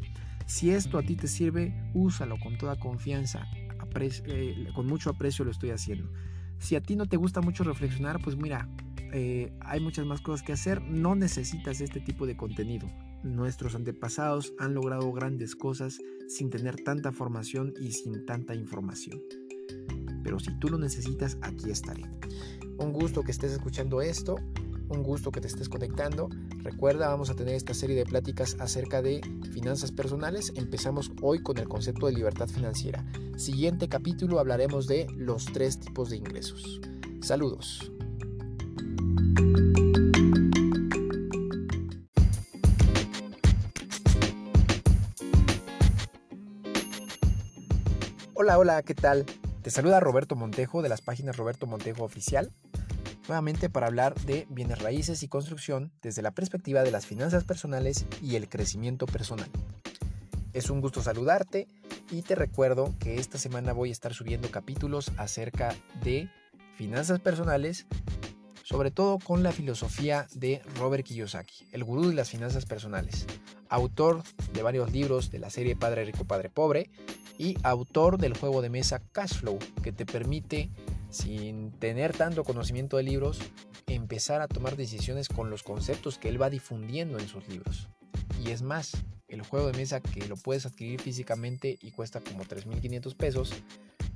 Si 0.45 0.69
esto 0.69 0.97
a 0.97 1.03
ti 1.03 1.15
te 1.15 1.27
sirve, 1.27 1.73
úsalo 1.93 2.37
con 2.39 2.57
toda 2.57 2.77
confianza, 2.77 3.47
eh, 3.95 4.67
con 4.75 4.85
mucho 4.85 5.09
aprecio 5.09 5.43
lo 5.43 5.51
estoy 5.51 5.71
haciendo. 5.71 6.11
Si 6.59 6.75
a 6.75 6.81
ti 6.81 6.95
no 6.95 7.07
te 7.07 7.17
gusta 7.17 7.41
mucho 7.41 7.63
reflexionar, 7.63 8.21
pues 8.21 8.37
mira, 8.37 8.69
eh, 9.11 9.53
hay 9.61 9.79
muchas 9.79 10.05
más 10.05 10.21
cosas 10.21 10.45
que 10.45 10.53
hacer, 10.53 10.81
no 10.81 11.15
necesitas 11.15 11.81
este 11.81 11.99
tipo 11.99 12.25
de 12.25 12.37
contenido. 12.37 12.87
Nuestros 13.23 13.75
antepasados 13.75 14.53
han 14.57 14.73
logrado 14.73 15.11
grandes 15.11 15.55
cosas 15.55 15.99
sin 16.27 16.49
tener 16.49 16.83
tanta 16.83 17.11
formación 17.11 17.73
y 17.79 17.91
sin 17.91 18.25
tanta 18.25 18.55
información. 18.55 19.21
Pero 20.23 20.39
si 20.39 20.57
tú 20.59 20.69
lo 20.69 20.77
necesitas, 20.77 21.37
aquí 21.41 21.69
estaré. 21.69 22.03
Un 22.77 22.93
gusto 22.93 23.21
que 23.21 23.31
estés 23.31 23.51
escuchando 23.51 24.01
esto 24.01 24.37
un 24.91 25.03
gusto 25.03 25.31
que 25.31 25.41
te 25.41 25.47
estés 25.47 25.69
conectando. 25.69 26.29
Recuerda, 26.57 27.07
vamos 27.07 27.29
a 27.29 27.35
tener 27.35 27.55
esta 27.55 27.73
serie 27.73 27.95
de 27.95 28.05
pláticas 28.05 28.57
acerca 28.59 29.01
de 29.01 29.21
finanzas 29.51 29.91
personales. 29.91 30.53
Empezamos 30.55 31.11
hoy 31.21 31.41
con 31.41 31.57
el 31.57 31.67
concepto 31.67 32.07
de 32.07 32.13
libertad 32.13 32.47
financiera. 32.47 33.05
Siguiente 33.37 33.87
capítulo 33.87 34.39
hablaremos 34.39 34.87
de 34.87 35.07
los 35.15 35.45
tres 35.45 35.79
tipos 35.79 36.09
de 36.09 36.17
ingresos. 36.17 36.81
Saludos. 37.21 37.91
Hola, 48.43 48.57
hola, 48.57 48.81
¿qué 48.81 48.95
tal? 48.95 49.23
Te 49.61 49.69
saluda 49.69 49.99
Roberto 49.99 50.35
Montejo 50.35 50.81
de 50.81 50.89
las 50.89 51.01
páginas 51.01 51.37
Roberto 51.37 51.67
Montejo 51.67 52.03
Oficial 52.03 52.51
nuevamente 53.27 53.69
para 53.69 53.85
hablar 53.85 54.15
de 54.21 54.47
bienes 54.49 54.79
raíces 54.79 55.21
y 55.21 55.27
construcción 55.27 55.91
desde 56.01 56.23
la 56.23 56.31
perspectiva 56.31 56.81
de 56.81 56.89
las 56.89 57.05
finanzas 57.05 57.43
personales 57.43 58.07
y 58.19 58.37
el 58.37 58.49
crecimiento 58.49 59.05
personal. 59.05 59.47
Es 60.53 60.71
un 60.71 60.81
gusto 60.81 61.03
saludarte 61.03 61.67
y 62.09 62.23
te 62.23 62.33
recuerdo 62.33 62.95
que 62.97 63.17
esta 63.19 63.37
semana 63.37 63.73
voy 63.73 63.89
a 63.89 63.91
estar 63.91 64.11
subiendo 64.11 64.49
capítulos 64.49 65.11
acerca 65.17 65.75
de 66.03 66.27
finanzas 66.75 67.19
personales, 67.19 67.85
sobre 68.63 68.89
todo 68.89 69.19
con 69.19 69.43
la 69.43 69.51
filosofía 69.51 70.25
de 70.33 70.63
Robert 70.79 71.05
Kiyosaki, 71.05 71.67
el 71.73 71.83
gurú 71.83 72.07
de 72.07 72.15
las 72.15 72.31
finanzas 72.31 72.65
personales, 72.65 73.27
autor 73.69 74.23
de 74.51 74.63
varios 74.63 74.91
libros 74.91 75.29
de 75.29 75.37
la 75.37 75.51
serie 75.51 75.75
Padre 75.75 76.05
Rico, 76.05 76.25
Padre 76.25 76.49
Pobre 76.49 76.89
y 77.41 77.57
autor 77.63 78.19
del 78.19 78.37
juego 78.37 78.61
de 78.61 78.69
mesa 78.69 79.01
Cashflow, 79.13 79.57
que 79.81 79.91
te 79.91 80.05
permite 80.05 80.69
sin 81.09 81.71
tener 81.71 82.15
tanto 82.15 82.43
conocimiento 82.43 82.97
de 82.97 83.03
libros, 83.03 83.39
empezar 83.87 84.41
a 84.41 84.47
tomar 84.47 84.77
decisiones 84.77 85.27
con 85.27 85.49
los 85.49 85.63
conceptos 85.63 86.19
que 86.19 86.29
él 86.29 86.39
va 86.39 86.51
difundiendo 86.51 87.17
en 87.17 87.27
sus 87.27 87.47
libros. 87.47 87.89
Y 88.45 88.51
es 88.51 88.61
más, 88.61 88.91
el 89.27 89.41
juego 89.41 89.71
de 89.71 89.77
mesa 89.77 90.01
que 90.01 90.27
lo 90.27 90.35
puedes 90.35 90.67
adquirir 90.67 91.01
físicamente 91.01 91.79
y 91.81 91.89
cuesta 91.89 92.21
como 92.21 92.43
3.500 92.43 93.15
pesos, 93.15 93.53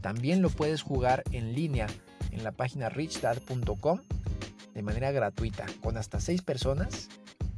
también 0.01 0.43
lo 0.43 0.51
puedes 0.51 0.83
jugar 0.83 1.23
en 1.31 1.55
línea 1.55 1.87
en 2.29 2.43
la 2.43 2.51
página 2.51 2.89
richdad.com 2.89 4.01
de 4.75 4.81
manera 4.83 5.11
gratuita, 5.11 5.65
con 5.81 5.97
hasta 5.97 6.19
6 6.19 6.43
personas 6.43 7.09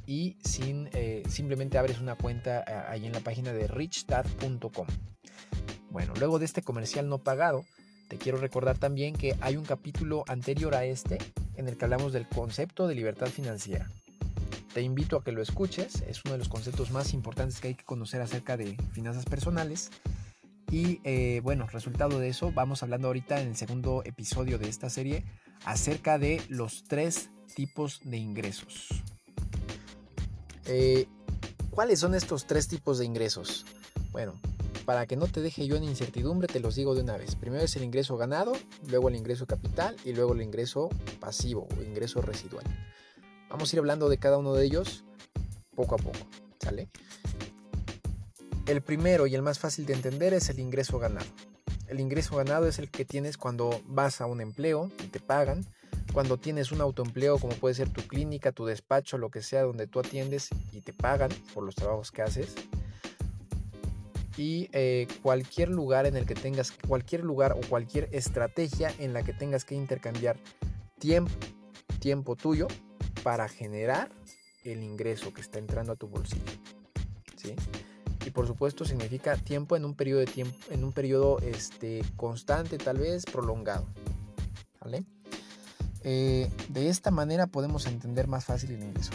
y 0.05 0.37
sin, 0.45 0.89
eh, 0.93 1.23
simplemente 1.27 1.77
abres 1.77 1.99
una 1.99 2.15
cuenta 2.15 2.61
eh, 2.61 2.83
ahí 2.87 3.05
en 3.05 3.11
la 3.11 3.19
página 3.19 3.51
de 3.51 3.67
richdad.com. 3.67 4.87
Bueno, 5.97 6.13
luego 6.19 6.37
de 6.37 6.45
este 6.45 6.61
comercial 6.61 7.09
no 7.09 7.17
pagado, 7.17 7.65
te 8.07 8.19
quiero 8.19 8.37
recordar 8.37 8.77
también 8.77 9.15
que 9.15 9.35
hay 9.41 9.57
un 9.57 9.65
capítulo 9.65 10.25
anterior 10.27 10.75
a 10.75 10.85
este 10.85 11.17
en 11.55 11.67
el 11.67 11.75
que 11.75 11.85
hablamos 11.85 12.13
del 12.13 12.27
concepto 12.27 12.87
de 12.87 12.93
libertad 12.93 13.29
financiera. 13.29 13.89
Te 14.75 14.83
invito 14.83 15.17
a 15.17 15.23
que 15.23 15.31
lo 15.31 15.41
escuches, 15.41 16.03
es 16.07 16.23
uno 16.23 16.33
de 16.33 16.37
los 16.37 16.49
conceptos 16.49 16.91
más 16.91 17.15
importantes 17.15 17.59
que 17.59 17.69
hay 17.69 17.73
que 17.73 17.83
conocer 17.83 18.21
acerca 18.21 18.57
de 18.57 18.77
finanzas 18.91 19.25
personales. 19.25 19.89
Y 20.69 21.01
eh, 21.03 21.41
bueno, 21.43 21.65
resultado 21.65 22.19
de 22.19 22.29
eso, 22.29 22.51
vamos 22.51 22.83
hablando 22.83 23.07
ahorita 23.07 23.41
en 23.41 23.47
el 23.47 23.55
segundo 23.55 24.03
episodio 24.05 24.59
de 24.59 24.69
esta 24.69 24.91
serie 24.91 25.25
acerca 25.65 26.19
de 26.19 26.43
los 26.47 26.83
tres 26.83 27.31
tipos 27.55 28.01
de 28.03 28.17
ingresos. 28.17 28.89
Eh, 30.67 31.07
¿Cuáles 31.71 31.97
son 32.01 32.13
estos 32.13 32.45
tres 32.45 32.67
tipos 32.67 32.99
de 32.99 33.05
ingresos? 33.05 33.65
Bueno, 34.11 34.39
para 34.87 35.05
que 35.05 35.17
no 35.17 35.27
te 35.27 35.41
deje 35.41 35.67
yo 35.67 35.75
en 35.75 35.83
incertidumbre, 35.83 36.47
te 36.47 36.61
los 36.61 36.75
digo 36.75 36.95
de 36.95 37.01
una 37.01 37.17
vez. 37.17 37.35
Primero 37.35 37.61
es 37.61 37.75
el 37.75 37.83
ingreso 37.83 38.15
ganado, 38.15 38.53
luego 38.89 39.09
el 39.09 39.17
ingreso 39.17 39.45
capital 39.45 39.97
y 40.05 40.13
luego 40.13 40.31
el 40.31 40.41
ingreso 40.41 40.87
pasivo 41.19 41.67
o 41.77 41.83
ingreso 41.83 42.21
residual. 42.21 42.63
Vamos 43.49 43.69
a 43.69 43.75
ir 43.75 43.79
hablando 43.81 44.07
de 44.07 44.17
cada 44.17 44.37
uno 44.37 44.53
de 44.53 44.63
ellos 44.63 45.03
poco 45.75 45.95
a 45.95 45.97
poco, 45.97 46.19
¿sale? 46.61 46.87
El 48.65 48.81
primero 48.81 49.27
y 49.27 49.35
el 49.35 49.41
más 49.41 49.59
fácil 49.59 49.85
de 49.85 49.91
entender 49.91 50.33
es 50.33 50.47
el 50.47 50.57
ingreso 50.57 50.99
ganado. 50.99 51.27
El 51.89 51.99
ingreso 51.99 52.37
ganado 52.37 52.65
es 52.65 52.79
el 52.79 52.89
que 52.89 53.03
tienes 53.03 53.37
cuando 53.37 53.81
vas 53.87 54.21
a 54.21 54.25
un 54.25 54.39
empleo 54.39 54.89
y 55.03 55.07
te 55.07 55.19
pagan, 55.19 55.65
cuando 56.13 56.37
tienes 56.37 56.71
un 56.71 56.79
autoempleo 56.79 57.39
como 57.39 57.53
puede 57.55 57.75
ser 57.75 57.89
tu 57.89 58.07
clínica, 58.07 58.53
tu 58.53 58.65
despacho, 58.65 59.17
lo 59.17 59.31
que 59.31 59.41
sea 59.41 59.63
donde 59.63 59.85
tú 59.85 59.99
atiendes 59.99 60.47
y 60.71 60.79
te 60.79 60.93
pagan 60.93 61.31
por 61.53 61.65
los 61.65 61.75
trabajos 61.75 62.09
que 62.09 62.21
haces. 62.21 62.55
Y 64.37 64.69
eh, 64.71 65.07
cualquier 65.23 65.69
lugar 65.69 66.05
en 66.05 66.15
el 66.15 66.25
que 66.25 66.35
tengas, 66.35 66.71
cualquier 66.71 67.23
lugar 67.23 67.53
o 67.53 67.61
cualquier 67.67 68.07
estrategia 68.11 68.93
en 68.99 69.13
la 69.13 69.23
que 69.23 69.33
tengas 69.33 69.65
que 69.65 69.75
intercambiar 69.75 70.37
tiempo, 70.99 71.31
tiempo 71.99 72.35
tuyo 72.35 72.67
para 73.23 73.49
generar 73.49 74.09
el 74.63 74.83
ingreso 74.83 75.33
que 75.33 75.41
está 75.41 75.57
entrando 75.59 75.93
a 75.93 75.95
tu 75.95 76.07
bolsillo. 76.07 76.43
¿sí? 77.35 77.55
Y 78.25 78.29
por 78.29 78.45
supuesto 78.45 78.85
significa 78.85 79.37
tiempo 79.37 79.75
en 79.75 79.85
un 79.85 79.95
periodo 79.95 80.19
de 80.19 80.25
tiempo, 80.27 80.55
en 80.69 80.83
un 80.83 80.93
este, 81.43 82.03
constante, 82.15 82.77
tal 82.77 82.99
vez 82.99 83.25
prolongado. 83.25 83.87
Eh, 86.03 86.49
de 86.69 86.89
esta 86.89 87.11
manera 87.11 87.47
podemos 87.47 87.85
entender 87.85 88.27
más 88.27 88.45
fácil 88.45 88.71
el 88.71 88.83
ingreso. 88.83 89.11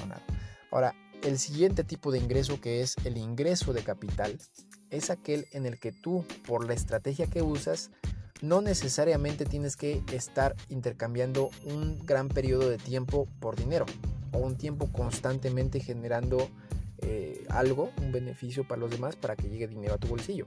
Ahora, 0.70 0.94
el 1.22 1.38
siguiente 1.38 1.84
tipo 1.84 2.10
de 2.10 2.18
ingreso 2.18 2.60
que 2.60 2.82
es 2.82 2.96
el 3.04 3.16
ingreso 3.16 3.72
de 3.72 3.82
capital 3.82 4.38
es 4.92 5.10
aquel 5.10 5.48
en 5.52 5.66
el 5.66 5.80
que 5.80 5.90
tú, 5.90 6.24
por 6.46 6.64
la 6.66 6.74
estrategia 6.74 7.26
que 7.26 7.42
usas, 7.42 7.90
no 8.42 8.60
necesariamente 8.60 9.46
tienes 9.46 9.76
que 9.76 10.02
estar 10.12 10.54
intercambiando 10.68 11.50
un 11.64 12.04
gran 12.04 12.28
periodo 12.28 12.68
de 12.68 12.78
tiempo 12.78 13.26
por 13.40 13.56
dinero 13.56 13.86
o 14.32 14.38
un 14.38 14.56
tiempo 14.56 14.90
constantemente 14.92 15.80
generando 15.80 16.48
eh, 16.98 17.44
algo, 17.48 17.90
un 18.00 18.12
beneficio 18.12 18.66
para 18.66 18.80
los 18.80 18.90
demás 18.90 19.16
para 19.16 19.36
que 19.36 19.48
llegue 19.48 19.66
dinero 19.66 19.94
a 19.94 19.98
tu 19.98 20.08
bolsillo, 20.08 20.46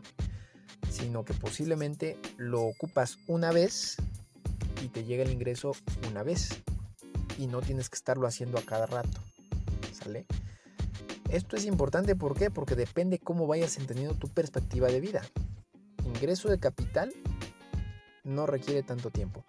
sino 0.90 1.26
que 1.26 1.34
posiblemente 1.34 2.18
lo 2.38 2.64
ocupas 2.64 3.18
una 3.28 3.52
vez 3.52 3.98
y 4.84 4.90
te 4.90 5.04
llega 5.04 5.24
el 5.24 5.32
ingreso 5.32 5.72
una 6.10 6.22
vez 6.24 6.50
y 7.38 7.48
no 7.48 7.62
tienes 7.62 7.90
que 7.90 7.96
estarlo 7.96 8.28
haciendo 8.28 8.60
a 8.60 8.62
cada 8.62 8.86
rato, 8.86 9.22
¿sale? 9.92 10.26
Esto 11.30 11.56
es 11.56 11.66
importante 11.66 12.16
¿por 12.16 12.38
qué? 12.38 12.52
porque 12.52 12.76
depende 12.76 13.20
cómo 13.20 13.48
vayas 13.48 13.78
entendiendo 13.78 14.16
tu 14.16 14.28
perspectiva 14.28 14.88
de 14.88 15.00
vida. 15.00 15.22
Ingreso 16.06 16.50
de 16.50 16.60
capital 16.60 17.14
no 18.24 18.46
requiere 18.46 18.84
tanto 18.84 19.10
tiempo. 19.10 19.46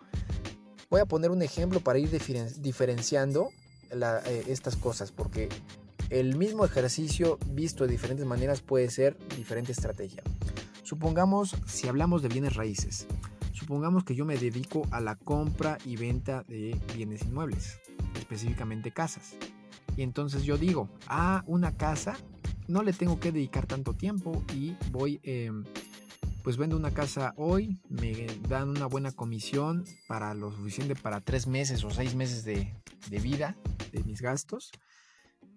Voy 0.90 1.00
a 1.00 1.06
poner 1.06 1.30
un 1.30 1.42
ejemplo 1.42 1.80
para 1.80 1.98
ir 1.98 2.10
diferenciando 2.10 3.50
eh, 3.90 4.44
estas 4.46 4.76
cosas, 4.76 5.10
porque 5.10 5.48
el 6.10 6.36
mismo 6.36 6.64
ejercicio 6.64 7.38
visto 7.46 7.84
de 7.84 7.90
diferentes 7.90 8.24
maneras 8.24 8.60
puede 8.60 8.88
ser 8.90 9.16
diferente 9.36 9.72
estrategia. 9.72 10.22
Supongamos, 10.82 11.56
si 11.66 11.88
hablamos 11.88 12.22
de 12.22 12.28
bienes 12.28 12.54
raíces, 12.54 13.06
supongamos 13.52 14.04
que 14.04 14.14
yo 14.14 14.24
me 14.24 14.36
dedico 14.36 14.86
a 14.92 15.00
la 15.00 15.16
compra 15.16 15.78
y 15.84 15.96
venta 15.96 16.44
de 16.46 16.80
bienes 16.94 17.22
inmuebles, 17.22 17.80
específicamente 18.14 18.92
casas. 18.92 19.34
Y 19.96 20.02
entonces 20.02 20.44
yo 20.44 20.58
digo, 20.58 20.88
a 21.06 21.42
una 21.46 21.76
casa 21.76 22.16
no 22.68 22.82
le 22.82 22.92
tengo 22.92 23.18
que 23.20 23.32
dedicar 23.32 23.66
tanto 23.66 23.94
tiempo 23.94 24.44
y 24.54 24.76
voy 24.90 25.20
em, 25.22 25.64
pues 26.42 26.56
vendo 26.56 26.76
una 26.76 26.92
casa 26.92 27.34
hoy, 27.36 27.80
me 27.88 28.26
dan 28.48 28.68
una 28.68 28.86
buena 28.86 29.10
comisión 29.10 29.84
para 30.06 30.34
lo 30.34 30.52
suficiente 30.52 30.94
para 30.94 31.20
tres 31.20 31.46
meses 31.46 31.82
o 31.82 31.90
seis 31.90 32.14
meses 32.14 32.44
de, 32.44 32.72
vida 33.20 33.56
de 33.92 34.04
mis 34.04 34.20
gastos 34.20 34.70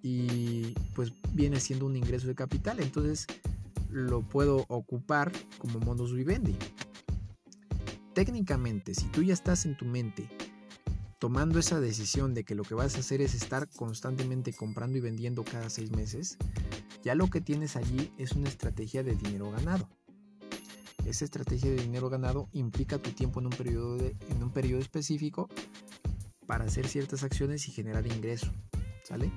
y 0.02 0.74
pues 0.96 1.14
viene 1.34 1.60
siendo 1.60 1.86
un 1.86 1.96
ingreso 1.96 2.28
de 2.28 2.36
capital, 2.36 2.80
entonces 2.80 3.28
lo 3.92 4.22
puedo 4.22 4.66
ocupar 4.68 5.32
como 5.58 5.80
modus 5.80 6.14
vivendi. 6.14 6.56
Técnicamente, 8.14 8.96
si 8.96 9.06
tú 9.10 9.22
ya 9.22 9.34
estás 9.34 9.66
en 9.66 9.78
tu 9.78 9.86
mente 9.86 10.30
tomando 11.20 11.60
esa 11.60 11.82
decisión 11.82 12.34
de 12.34 12.46
que 12.46 12.56
lo 12.56 12.64
que 12.64 12.74
vas 12.74 12.96
a 12.96 13.00
hacer 13.00 13.22
es 13.22 13.36
estar 13.36 13.70
constantemente 13.70 14.54
comprando 14.54 14.98
y 14.98 15.02
vendiendo 15.02 15.44
cada 15.44 15.70
seis 15.70 15.92
meses, 15.92 16.38
ya 17.04 17.14
lo 17.14 17.30
que 17.30 17.42
tienes 17.42 17.76
allí 17.76 18.12
es 18.18 18.32
una 18.32 18.48
estrategia 18.48 19.04
de 19.04 19.16
dinero 19.16 19.52
ganado. 19.52 19.90
Esa 21.06 21.26
estrategia 21.26 21.72
de 21.72 21.78
dinero 21.78 22.10
ganado 22.10 22.50
implica 22.54 23.00
tu 23.00 23.12
tiempo 23.12 23.42
en 23.42 23.48
un 23.48 23.52
periodo, 23.52 23.98
en 24.00 24.44
un 24.44 24.52
periodo 24.52 24.80
específico 24.80 25.50
para 26.48 26.66
hacer 26.66 26.88
ciertas 26.88 27.24
acciones 27.24 27.68
y 27.68 27.72
generar 27.72 28.08
ingreso. 28.08 28.52
¿Sale? 29.04 29.32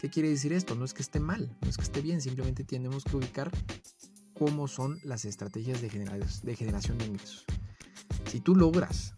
¿Qué 0.00 0.10
quiere 0.10 0.28
decir 0.28 0.52
esto? 0.52 0.74
No 0.74 0.84
es 0.84 0.92
que 0.92 1.02
esté 1.02 1.20
mal, 1.20 1.56
no 1.62 1.70
es 1.70 1.76
que 1.76 1.84
esté 1.84 2.02
bien, 2.02 2.20
simplemente 2.20 2.64
tenemos 2.64 3.04
que 3.04 3.16
ubicar 3.16 3.50
cómo 4.34 4.68
son 4.68 4.98
las 5.04 5.24
estrategias 5.24 5.80
de, 5.80 5.88
de 5.88 6.56
generación 6.56 6.98
de 6.98 7.06
ingresos. 7.06 7.44
Si 8.26 8.40
tú 8.40 8.56
logras 8.56 9.14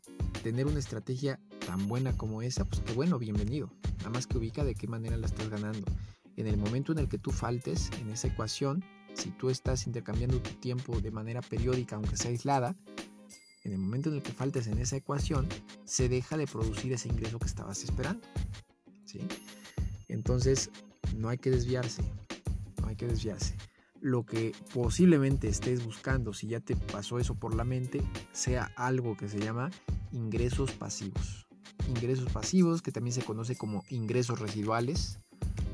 tener 0.46 0.68
una 0.68 0.78
estrategia 0.78 1.40
tan 1.66 1.88
buena 1.88 2.16
como 2.16 2.40
esa, 2.40 2.64
pues 2.64 2.80
qué 2.82 2.92
bueno, 2.92 3.18
bienvenido. 3.18 3.68
Nada 3.98 4.10
más 4.10 4.28
que 4.28 4.38
ubica 4.38 4.62
de 4.62 4.76
qué 4.76 4.86
manera 4.86 5.16
la 5.16 5.26
estás 5.26 5.48
ganando. 5.48 5.84
En 6.36 6.46
el 6.46 6.56
momento 6.56 6.92
en 6.92 6.98
el 6.98 7.08
que 7.08 7.18
tú 7.18 7.32
faltes 7.32 7.90
en 8.00 8.10
esa 8.10 8.28
ecuación, 8.28 8.84
si 9.12 9.32
tú 9.32 9.50
estás 9.50 9.88
intercambiando 9.88 10.40
tu 10.40 10.50
tiempo 10.50 11.00
de 11.00 11.10
manera 11.10 11.40
periódica, 11.40 11.96
aunque 11.96 12.16
sea 12.16 12.30
aislada, 12.30 12.76
en 13.64 13.72
el 13.72 13.78
momento 13.78 14.08
en 14.08 14.14
el 14.14 14.22
que 14.22 14.30
faltes 14.30 14.68
en 14.68 14.78
esa 14.78 14.94
ecuación, 14.94 15.48
se 15.84 16.08
deja 16.08 16.36
de 16.36 16.46
producir 16.46 16.92
ese 16.92 17.08
ingreso 17.08 17.40
que 17.40 17.46
estabas 17.46 17.82
esperando. 17.82 18.24
¿sí? 19.04 19.18
Entonces, 20.06 20.70
no 21.16 21.28
hay 21.28 21.38
que 21.38 21.50
desviarse, 21.50 22.04
no 22.80 22.86
hay 22.86 22.94
que 22.94 23.08
desviarse. 23.08 23.56
Lo 24.00 24.24
que 24.24 24.52
posiblemente 24.72 25.48
estés 25.48 25.84
buscando, 25.84 26.32
si 26.32 26.46
ya 26.46 26.60
te 26.60 26.76
pasó 26.76 27.18
eso 27.18 27.34
por 27.34 27.52
la 27.56 27.64
mente, 27.64 28.00
sea 28.30 28.70
algo 28.76 29.16
que 29.16 29.28
se 29.28 29.40
llama 29.40 29.72
ingresos 30.16 30.72
pasivos. 30.72 31.46
Ingresos 31.88 32.32
pasivos, 32.32 32.82
que 32.82 32.90
también 32.90 33.12
se 33.12 33.22
conoce 33.22 33.54
como 33.54 33.84
ingresos 33.90 34.40
residuales, 34.40 35.18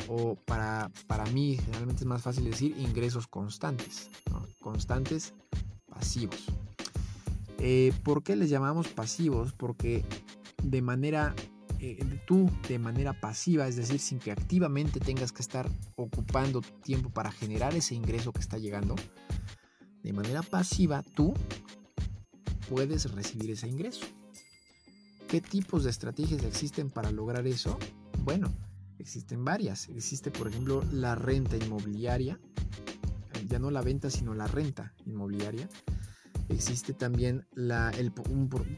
o 0.09 0.35
para, 0.35 0.91
para 1.07 1.25
mí 1.27 1.57
generalmente 1.57 2.03
es 2.03 2.07
más 2.07 2.23
fácil 2.23 2.45
decir 2.45 2.77
ingresos 2.77 3.27
constantes, 3.27 4.11
constantes 4.61 5.33
pasivos. 5.87 6.45
Eh, 7.59 7.93
¿Por 8.03 8.23
qué 8.23 8.35
les 8.35 8.51
llamamos 8.51 8.89
pasivos? 8.89 9.53
Porque 9.53 10.05
de 10.63 10.83
manera, 10.83 11.35
eh, 11.79 12.05
tú 12.27 12.51
de 12.69 12.79
manera 12.79 13.19
pasiva, 13.21 13.69
es 13.69 13.77
decir, 13.77 14.01
sin 14.01 14.19
que 14.19 14.33
activamente 14.33 14.99
tengas 14.99 15.31
que 15.31 15.43
estar 15.43 15.71
ocupando 15.95 16.61
tiempo 16.83 17.11
para 17.11 17.31
generar 17.31 17.75
ese 17.75 17.95
ingreso 17.95 18.33
que 18.33 18.41
está 18.41 18.59
llegando, 18.59 18.97
de 20.03 20.13
manera 20.13 20.43
pasiva 20.43 21.05
tú 21.15 21.33
puedes 22.69 23.11
recibir 23.13 23.53
ese 23.53 23.69
ingreso. 23.69 24.07
¿Qué 25.33 25.41
tipos 25.41 25.85
de 25.85 25.89
estrategias 25.89 26.45
existen 26.45 26.91
para 26.91 27.11
lograr 27.11 27.47
eso? 27.47 27.79
Bueno, 28.23 28.53
Existen 28.99 29.45
varias. 29.45 29.89
Existe, 29.89 30.31
por 30.31 30.49
ejemplo, 30.49 30.85
la 30.93 31.15
renta 31.15 31.57
inmobiliaria. 31.57 32.39
Ya 33.49 33.59
no 33.59 33.71
la 33.71 33.81
venta, 33.81 34.11
sino 34.11 34.35
la 34.35 34.47
renta 34.47 34.93
inmobiliaria. 35.07 35.71
Existe 36.51 36.93
también 36.93 37.47
la, 37.55 37.93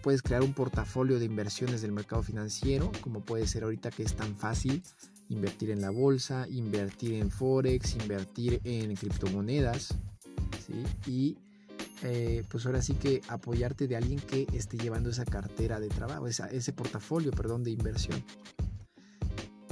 puedes 0.00 0.22
crear 0.22 0.42
un 0.42 0.54
portafolio 0.54 1.18
de 1.18 1.24
inversiones 1.24 1.82
del 1.82 1.90
mercado 1.90 2.22
financiero, 2.22 2.92
como 3.00 3.24
puede 3.24 3.48
ser 3.48 3.64
ahorita 3.64 3.90
que 3.90 4.04
es 4.04 4.14
tan 4.14 4.36
fácil 4.36 4.82
invertir 5.28 5.70
en 5.70 5.80
la 5.82 5.90
bolsa, 5.90 6.46
invertir 6.48 7.14
en 7.14 7.30
forex, 7.30 7.96
invertir 7.96 8.60
en 8.62 8.94
criptomonedas, 8.94 9.92
y 11.04 11.36
eh, 12.02 12.44
pues 12.48 12.66
ahora 12.66 12.82
sí 12.82 12.94
que 12.94 13.22
apoyarte 13.28 13.86
de 13.86 13.96
alguien 13.96 14.20
que 14.20 14.46
esté 14.52 14.76
llevando 14.76 15.10
esa 15.10 15.24
cartera 15.24 15.80
de 15.80 15.88
trabajo, 15.88 16.26
ese 16.26 16.72
portafolio, 16.72 17.30
perdón, 17.30 17.64
de 17.64 17.70
inversión. 17.70 18.22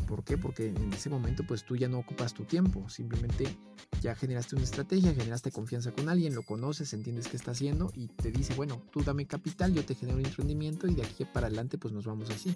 ¿Por 0.07 0.25
qué? 0.25 0.37
Porque 0.37 0.67
en 0.67 0.93
ese 0.93 1.09
momento 1.09 1.43
pues 1.47 1.65
tú 1.65 1.75
ya 1.75 1.89
no 1.89 1.99
ocupas 1.99 2.35
tu 2.35 2.45
tiempo, 2.45 2.87
simplemente 2.91 3.57
ya 4.03 4.15
generaste 4.15 4.57
una 4.57 4.65
estrategia, 4.65 5.15
generaste 5.15 5.51
confianza 5.51 5.93
con 5.93 6.09
alguien, 6.09 6.35
lo 6.35 6.43
conoces, 6.43 6.93
entiendes 6.93 7.29
qué 7.29 7.37
está 7.39 7.53
haciendo 7.53 7.91
y 7.95 8.09
te 8.09 8.31
dice, 8.31 8.53
bueno, 8.55 8.83
tú 8.91 9.03
dame 9.03 9.27
capital, 9.27 9.73
yo 9.73 9.85
te 9.87 9.95
genero 9.95 10.19
un 10.19 10.25
rendimiento 10.25 10.87
y 10.87 10.95
de 10.95 11.03
aquí 11.03 11.25
para 11.25 11.47
adelante 11.47 11.79
pues 11.79 11.95
nos 11.95 12.05
vamos 12.05 12.29
así. 12.29 12.55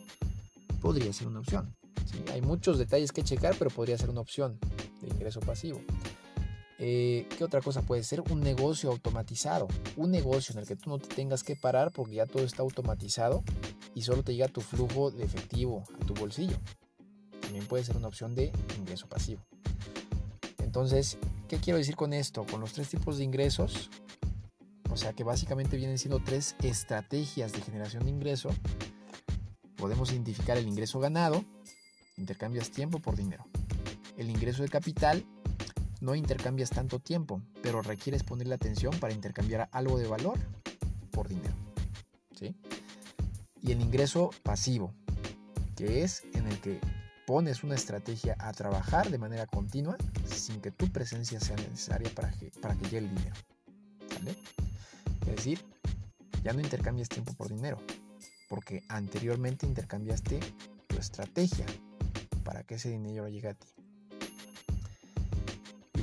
Podría 0.82 1.10
ser 1.12 1.28
una 1.28 1.40
opción. 1.40 1.74
Hay 2.32 2.42
muchos 2.42 2.78
detalles 2.78 3.12
que 3.12 3.22
checar, 3.22 3.56
pero 3.58 3.70
podría 3.70 3.96
ser 3.96 4.10
una 4.10 4.20
opción 4.20 4.58
de 5.00 5.08
ingreso 5.08 5.40
pasivo. 5.40 5.80
Eh, 6.78 7.26
¿Qué 7.36 7.44
otra 7.44 7.60
cosa 7.60 7.82
puede 7.82 8.02
ser? 8.02 8.20
Un 8.30 8.40
negocio 8.40 8.90
automatizado. 8.90 9.68
Un 9.96 10.10
negocio 10.10 10.52
en 10.52 10.58
el 10.58 10.66
que 10.66 10.76
tú 10.76 10.90
no 10.90 10.98
te 10.98 11.08
tengas 11.14 11.42
que 11.42 11.56
parar 11.56 11.90
porque 11.92 12.16
ya 12.16 12.26
todo 12.26 12.44
está 12.44 12.62
automatizado 12.62 13.42
y 13.94 14.02
solo 14.02 14.22
te 14.22 14.34
llega 14.34 14.48
tu 14.48 14.60
flujo 14.60 15.10
de 15.10 15.24
efectivo 15.24 15.84
a 16.00 16.04
tu 16.04 16.14
bolsillo. 16.14 16.56
También 17.40 17.66
puede 17.66 17.84
ser 17.84 17.96
una 17.96 18.08
opción 18.08 18.34
de 18.34 18.52
ingreso 18.76 19.08
pasivo. 19.08 19.42
Entonces, 20.58 21.16
¿qué 21.48 21.58
quiero 21.58 21.78
decir 21.78 21.96
con 21.96 22.12
esto? 22.12 22.44
Con 22.44 22.60
los 22.60 22.72
tres 22.72 22.88
tipos 22.88 23.16
de 23.16 23.24
ingresos, 23.24 23.88
o 24.90 24.96
sea 24.96 25.12
que 25.12 25.24
básicamente 25.24 25.76
vienen 25.76 25.96
siendo 25.96 26.20
tres 26.20 26.56
estrategias 26.62 27.52
de 27.52 27.60
generación 27.62 28.04
de 28.04 28.10
ingreso. 28.10 28.50
Podemos 29.76 30.10
identificar 30.10 30.58
el 30.58 30.66
ingreso 30.66 30.98
ganado, 30.98 31.44
intercambias 32.16 32.70
tiempo 32.70 32.98
por 32.98 33.16
dinero. 33.16 33.46
El 34.16 34.30
ingreso 34.30 34.62
de 34.62 34.68
capital, 34.68 35.24
no 36.06 36.14
intercambias 36.14 36.70
tanto 36.70 37.00
tiempo, 37.00 37.42
pero 37.62 37.82
requieres 37.82 38.22
ponerle 38.22 38.54
atención 38.54 38.96
para 39.00 39.12
intercambiar 39.12 39.68
algo 39.72 39.98
de 39.98 40.06
valor 40.06 40.38
por 41.10 41.26
dinero. 41.26 41.54
¿sí? 42.38 42.54
Y 43.60 43.72
el 43.72 43.80
ingreso 43.80 44.30
pasivo, 44.44 44.94
que 45.74 46.04
es 46.04 46.22
en 46.32 46.46
el 46.46 46.60
que 46.60 46.80
pones 47.26 47.64
una 47.64 47.74
estrategia 47.74 48.36
a 48.38 48.52
trabajar 48.52 49.10
de 49.10 49.18
manera 49.18 49.46
continua 49.46 49.96
sin 50.24 50.60
que 50.60 50.70
tu 50.70 50.88
presencia 50.92 51.40
sea 51.40 51.56
necesaria 51.56 52.08
para 52.14 52.30
que, 52.30 52.52
para 52.62 52.76
que 52.76 52.84
llegue 52.84 52.98
el 52.98 53.08
dinero. 53.08 53.34
¿Vale? 54.14 54.36
Es 55.22 55.36
decir, 55.36 55.64
ya 56.44 56.52
no 56.52 56.60
intercambias 56.60 57.08
tiempo 57.08 57.34
por 57.34 57.48
dinero, 57.48 57.78
porque 58.48 58.84
anteriormente 58.88 59.66
intercambiaste 59.66 60.38
tu 60.86 60.98
estrategia 60.98 61.66
para 62.44 62.62
que 62.62 62.76
ese 62.76 62.90
dinero 62.90 63.28
llegue 63.28 63.48
a 63.48 63.54
ti. 63.54 63.66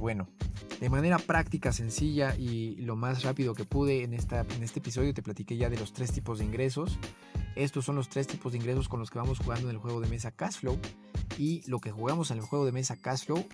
Bueno, 0.04 0.28
de 0.82 0.90
manera 0.90 1.18
práctica, 1.18 1.72
sencilla 1.72 2.36
y 2.36 2.76
lo 2.76 2.98
más 2.98 3.24
rápido 3.24 3.54
que 3.54 3.64
pude 3.64 4.04
en, 4.04 4.14
esta, 4.14 4.42
en 4.42 4.62
este 4.62 4.80
episodio 4.80 5.14
te 5.14 5.24
platiqué 5.24 5.56
ya 5.56 5.70
de 5.70 5.80
los 5.80 5.94
tres 5.94 6.12
tipos 6.12 6.40
de 6.40 6.44
ingresos. 6.44 7.00
Estos 7.56 7.86
son 7.86 7.96
los 7.96 8.10
tres 8.10 8.28
tipos 8.28 8.52
de 8.52 8.58
ingresos 8.58 8.90
con 8.90 9.00
los 9.00 9.10
que 9.10 9.20
vamos 9.20 9.40
jugando 9.40 9.70
en 9.70 9.76
el 9.76 9.82
juego 9.82 10.02
de 10.02 10.10
mesa 10.10 10.32
Cashflow. 10.32 10.78
Y 11.38 11.64
lo 11.70 11.80
que 11.80 11.92
jugamos 11.94 12.32
en 12.32 12.40
el 12.40 12.44
juego 12.44 12.66
de 12.66 12.74
mesa 12.74 12.98
Cashflow 12.98 13.46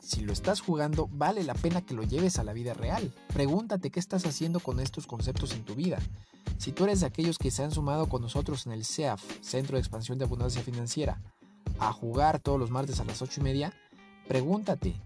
si 0.00 0.22
lo 0.22 0.32
estás 0.32 0.60
jugando, 0.60 1.08
vale 1.12 1.44
la 1.44 1.54
pena 1.54 1.82
que 1.82 1.94
lo 1.94 2.02
lleves 2.02 2.40
a 2.40 2.42
la 2.42 2.52
vida 2.52 2.74
real. 2.74 3.14
Pregúntate 3.32 3.92
qué 3.92 4.00
estás 4.00 4.26
haciendo 4.26 4.58
con 4.58 4.80
estos 4.80 5.06
conceptos 5.06 5.54
en 5.54 5.64
tu 5.64 5.76
vida. 5.76 6.00
Si 6.58 6.72
tú 6.72 6.82
eres 6.82 6.98
de 6.98 7.06
aquellos 7.06 7.38
que 7.38 7.52
se 7.52 7.62
han 7.62 7.70
sumado 7.70 8.08
con 8.08 8.22
nosotros 8.22 8.66
en 8.66 8.72
el 8.72 8.84
CEAF, 8.84 9.22
Centro 9.40 9.76
de 9.76 9.82
Expansión 9.82 10.18
de 10.18 10.24
Abundancia 10.24 10.62
Financiera, 10.62 11.22
a 11.78 11.92
jugar 11.92 12.40
todos 12.40 12.58
los 12.58 12.72
martes 12.72 12.98
a 12.98 13.04
las 13.04 13.22
8 13.22 13.40
y 13.40 13.44
media, 13.44 13.72
pregúntate 14.26 14.96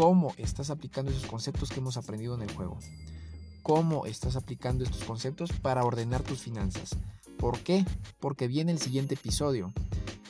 cómo 0.00 0.32
estás 0.38 0.70
aplicando 0.70 1.10
esos 1.10 1.26
conceptos 1.26 1.68
que 1.68 1.80
hemos 1.80 1.98
aprendido 1.98 2.34
en 2.34 2.40
el 2.40 2.50
juego. 2.54 2.78
¿Cómo 3.62 4.06
estás 4.06 4.34
aplicando 4.34 4.82
estos 4.82 5.04
conceptos 5.04 5.52
para 5.52 5.84
ordenar 5.84 6.22
tus 6.22 6.40
finanzas? 6.40 6.96
¿Por 7.36 7.58
qué? 7.58 7.84
Porque 8.18 8.48
viene 8.48 8.72
el 8.72 8.78
siguiente 8.78 9.16
episodio. 9.16 9.74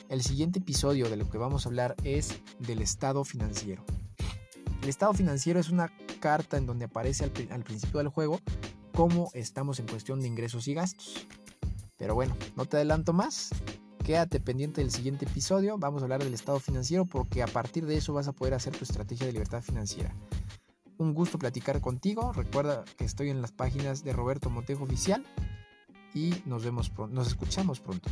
El 0.09 0.23
siguiente 0.23 0.59
episodio 0.59 1.09
de 1.09 1.15
lo 1.15 1.29
que 1.29 1.37
vamos 1.37 1.65
a 1.65 1.69
hablar 1.69 1.95
es 2.03 2.37
del 2.59 2.81
estado 2.81 3.23
financiero. 3.23 3.85
El 4.83 4.89
estado 4.89 5.13
financiero 5.13 5.57
es 5.57 5.69
una 5.69 5.89
carta 6.19 6.57
en 6.57 6.65
donde 6.65 6.83
aparece 6.83 7.23
al, 7.23 7.63
principio 7.63 7.99
del 7.99 8.09
juego 8.09 8.41
cómo 8.93 9.31
estamos 9.33 9.79
en 9.79 9.87
cuestión 9.87 10.19
de 10.19 10.27
ingresos 10.27 10.67
y 10.67 10.73
gastos. 10.73 11.27
Pero 11.97 12.13
bueno, 12.13 12.35
no 12.57 12.65
te 12.65 12.75
adelanto 12.75 13.13
más. 13.13 13.51
Quédate 14.03 14.39
pendiente 14.39 14.81
del 14.81 14.89
siguiente 14.89 15.25
episodio. 15.25 15.77
Vamos 15.77 16.01
a 16.01 16.05
hablar 16.05 16.23
del 16.23 16.33
estado 16.33 16.59
financiero 16.59 17.05
porque 17.05 17.43
a 17.43 17.47
partir 17.47 17.85
de 17.85 17.97
eso 17.97 18.13
vas 18.13 18.27
a 18.27 18.31
poder 18.31 18.55
hacer 18.55 18.75
tu 18.75 18.83
estrategia 18.83 19.27
de 19.27 19.33
libertad 19.33 19.61
financiera. 19.61 20.15
Un 20.97 21.13
gusto 21.13 21.37
platicar 21.37 21.79
contigo. 21.81 22.33
Recuerda 22.33 22.83
que 22.97 23.05
estoy 23.05 23.29
en 23.29 23.41
las 23.41 23.51
páginas 23.51 24.03
de 24.03 24.13
Roberto 24.13 24.49
Montejo 24.49 24.85
Oficial 24.85 25.23
y 26.15 26.33
nos 26.45 26.63
vemos 26.63 26.91
nos 27.11 27.27
escuchamos 27.27 27.79
pronto. 27.79 28.09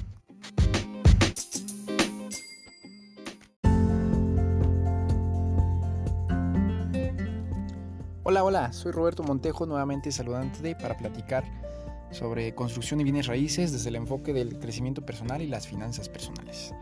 Hola, 8.24 8.44
hola, 8.44 8.74
soy 8.74 8.92
Roberto 8.92 9.24
Montejo, 9.24 9.66
nuevamente 9.66 10.12
saludante 10.12 10.76
para 10.76 10.96
platicar 10.96 11.69
sobre 12.12 12.54
construcción 12.56 13.00
y 13.02 13.04
bienes 13.04 13.28
raíces 13.28 13.72
desde 13.72 13.90
el 13.90 13.96
enfoque 13.96 14.34
del 14.34 14.60
crecimiento 14.60 15.06
personal 15.06 15.42
y 15.42 15.48
las 15.48 15.68
finanzas 15.68 16.10
personales. 16.10 16.74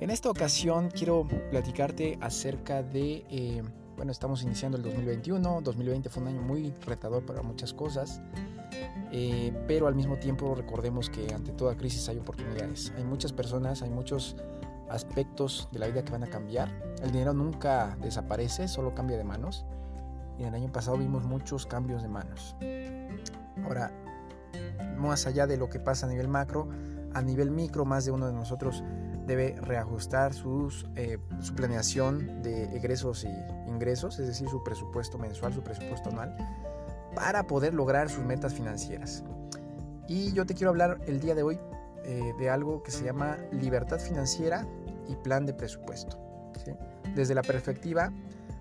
En 0.00 0.10
esta 0.10 0.30
ocasión 0.30 0.90
quiero 0.90 1.26
platicarte 1.50 2.18
acerca 2.20 2.82
de, 2.82 3.24
eh, 3.30 3.62
bueno, 3.96 4.10
estamos 4.10 4.42
iniciando 4.42 4.76
el 4.76 4.82
2021, 4.82 5.60
2020 5.62 6.08
fue 6.08 6.22
un 6.22 6.28
año 6.28 6.42
muy 6.42 6.74
retador 6.84 7.24
para 7.24 7.42
muchas 7.42 7.72
cosas, 7.72 8.20
eh, 9.12 9.52
pero 9.68 9.86
al 9.86 9.94
mismo 9.94 10.16
tiempo 10.16 10.54
recordemos 10.54 11.08
que 11.08 11.32
ante 11.32 11.52
toda 11.52 11.76
crisis 11.76 12.08
hay 12.08 12.18
oportunidades. 12.18 12.92
Hay 12.96 13.04
muchas 13.04 13.32
personas, 13.32 13.82
hay 13.82 13.90
muchos 13.90 14.36
aspectos 14.90 15.68
de 15.70 15.78
la 15.78 15.86
vida 15.86 16.04
que 16.04 16.12
van 16.12 16.24
a 16.24 16.28
cambiar. 16.28 16.68
El 17.02 17.12
dinero 17.12 17.32
nunca 17.32 17.96
desaparece, 18.00 18.68
solo 18.68 18.94
cambia 18.94 19.16
de 19.16 19.24
manos 19.24 19.64
y 20.38 20.42
en 20.42 20.48
el 20.48 20.54
año 20.54 20.72
pasado 20.72 20.98
vimos 20.98 21.24
muchos 21.24 21.66
cambios 21.66 22.02
de 22.02 22.08
manos. 22.08 22.56
Ahora, 23.64 23.92
más 24.96 25.26
allá 25.26 25.46
de 25.46 25.56
lo 25.56 25.68
que 25.68 25.78
pasa 25.78 26.06
a 26.06 26.08
nivel 26.08 26.28
macro, 26.28 26.68
a 27.14 27.22
nivel 27.22 27.50
micro, 27.50 27.84
más 27.84 28.04
de 28.04 28.10
uno 28.10 28.26
de 28.26 28.32
nosotros 28.32 28.82
debe 29.26 29.56
reajustar 29.60 30.34
sus, 30.34 30.86
eh, 30.96 31.18
su 31.40 31.54
planeación 31.54 32.42
de 32.42 32.64
egresos 32.76 33.24
y 33.24 33.70
ingresos, 33.70 34.18
es 34.18 34.26
decir, 34.26 34.48
su 34.48 34.62
presupuesto 34.62 35.18
mensual, 35.18 35.52
su 35.52 35.62
presupuesto 35.62 36.10
anual, 36.10 36.36
para 37.14 37.46
poder 37.46 37.74
lograr 37.74 38.08
sus 38.08 38.24
metas 38.24 38.54
financieras. 38.54 39.22
Y 40.08 40.32
yo 40.32 40.44
te 40.44 40.54
quiero 40.54 40.70
hablar 40.70 41.00
el 41.06 41.20
día 41.20 41.34
de 41.34 41.42
hoy 41.42 41.58
eh, 42.04 42.34
de 42.38 42.50
algo 42.50 42.82
que 42.82 42.90
se 42.90 43.04
llama 43.04 43.36
libertad 43.52 43.98
financiera 43.98 44.66
y 45.08 45.14
plan 45.16 45.46
de 45.46 45.54
presupuesto. 45.54 46.18
Desde 47.14 47.34
la 47.34 47.42
perspectiva 47.42 48.12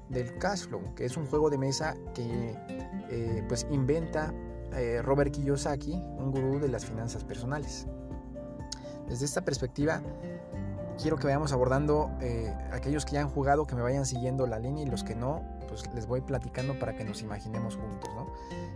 del 0.10 0.38
cash 0.38 0.68
flow, 0.68 0.94
que 0.96 1.06
es 1.06 1.18
un 1.18 1.26
juego 1.28 1.50
de 1.50 1.58
mesa 1.58 1.96
que 2.14 2.56
eh, 3.10 3.44
pues 3.48 3.66
inventa 3.72 4.34
eh, 4.74 5.02
Robert 5.02 5.32
Kiyosaki, 5.32 5.94
un 5.94 6.32
gurú 6.32 6.60
de 6.60 6.68
las 6.68 6.86
finanzas 6.86 7.24
personales. 7.24 7.88
Desde 9.08 9.26
esta 9.26 9.42
perspectiva, 9.42 10.02
quiero 11.02 11.18
que 11.18 11.26
vayamos 11.26 11.52
abordando 11.52 12.12
eh, 12.22 12.54
aquellos 12.72 13.06
que 13.06 13.14
ya 13.14 13.22
han 13.22 13.30
jugado, 13.30 13.68
que 13.68 13.76
me 13.76 13.82
vayan 13.82 14.06
siguiendo 14.06 14.48
la 14.48 14.60
línea 14.60 14.84
y 14.84 14.88
los 14.88 15.04
que 15.04 15.16
no, 15.16 15.42
pues 15.68 15.84
les 15.94 16.06
voy 16.06 16.22
platicando 16.22 16.78
para 16.80 16.96
que 16.96 17.04
nos 17.04 17.22
imaginemos 17.22 17.76
juntos. 17.76 18.10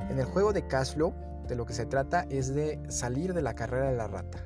En 0.10 0.19
el 0.19 0.25
juego 0.25 0.53
de 0.53 0.67
cash 0.67 0.93
flow, 0.93 1.13
de 1.47 1.55
lo 1.55 1.65
que 1.65 1.73
se 1.73 1.86
trata 1.86 2.25
es 2.29 2.53
de 2.53 2.81
salir 2.89 3.34
de 3.34 3.41
la 3.41 3.53
carrera 3.53 3.89
de 3.89 3.95
la 3.95 4.08
rata. 4.08 4.39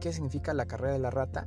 ¿Qué 0.00 0.12
significa 0.12 0.54
la 0.54 0.66
carrera 0.66 0.92
de 0.92 0.98
la 0.98 1.10
rata? 1.10 1.46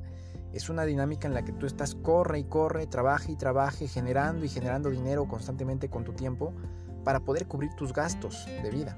Es 0.53 0.69
una 0.69 0.85
dinámica 0.85 1.27
en 1.27 1.33
la 1.33 1.43
que 1.43 1.51
tú 1.51 1.65
estás 1.65 1.95
corre 1.95 2.39
y 2.39 2.43
corre, 2.43 2.85
trabaje 2.87 3.31
y 3.31 3.35
trabaje, 3.35 3.87
generando 3.87 4.45
y 4.45 4.49
generando 4.49 4.89
dinero 4.89 5.27
constantemente 5.27 5.89
con 5.89 6.03
tu 6.03 6.13
tiempo 6.13 6.53
para 7.03 7.19
poder 7.21 7.47
cubrir 7.47 7.73
tus 7.75 7.91
gastos 7.91 8.45
de 8.61 8.69
vida. 8.69 8.97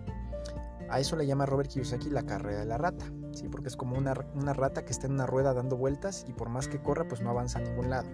A 0.89 0.99
eso 0.99 1.15
le 1.15 1.25
llama 1.25 1.45
Robert 1.45 1.69
Kiyosaki 1.69 2.09
la 2.09 2.23
carrera 2.23 2.59
de 2.59 2.65
la 2.65 2.77
rata, 2.77 3.05
¿sí? 3.31 3.47
porque 3.49 3.67
es 3.67 3.75
como 3.75 3.97
una, 3.97 4.13
rata 4.13 4.85
que 4.85 4.91
está 4.91 5.07
en 5.07 5.13
una 5.13 5.25
rueda 5.25 5.53
dando 5.53 5.77
vueltas 5.77 6.25
y 6.27 6.33
por 6.33 6.49
más 6.49 6.67
que 6.67 6.79
corra 6.79 7.07
pues 7.07 7.21
no 7.21 7.29
avanza 7.29 7.59
a 7.59 7.61
ningún 7.61 7.89
lado. 7.89 8.07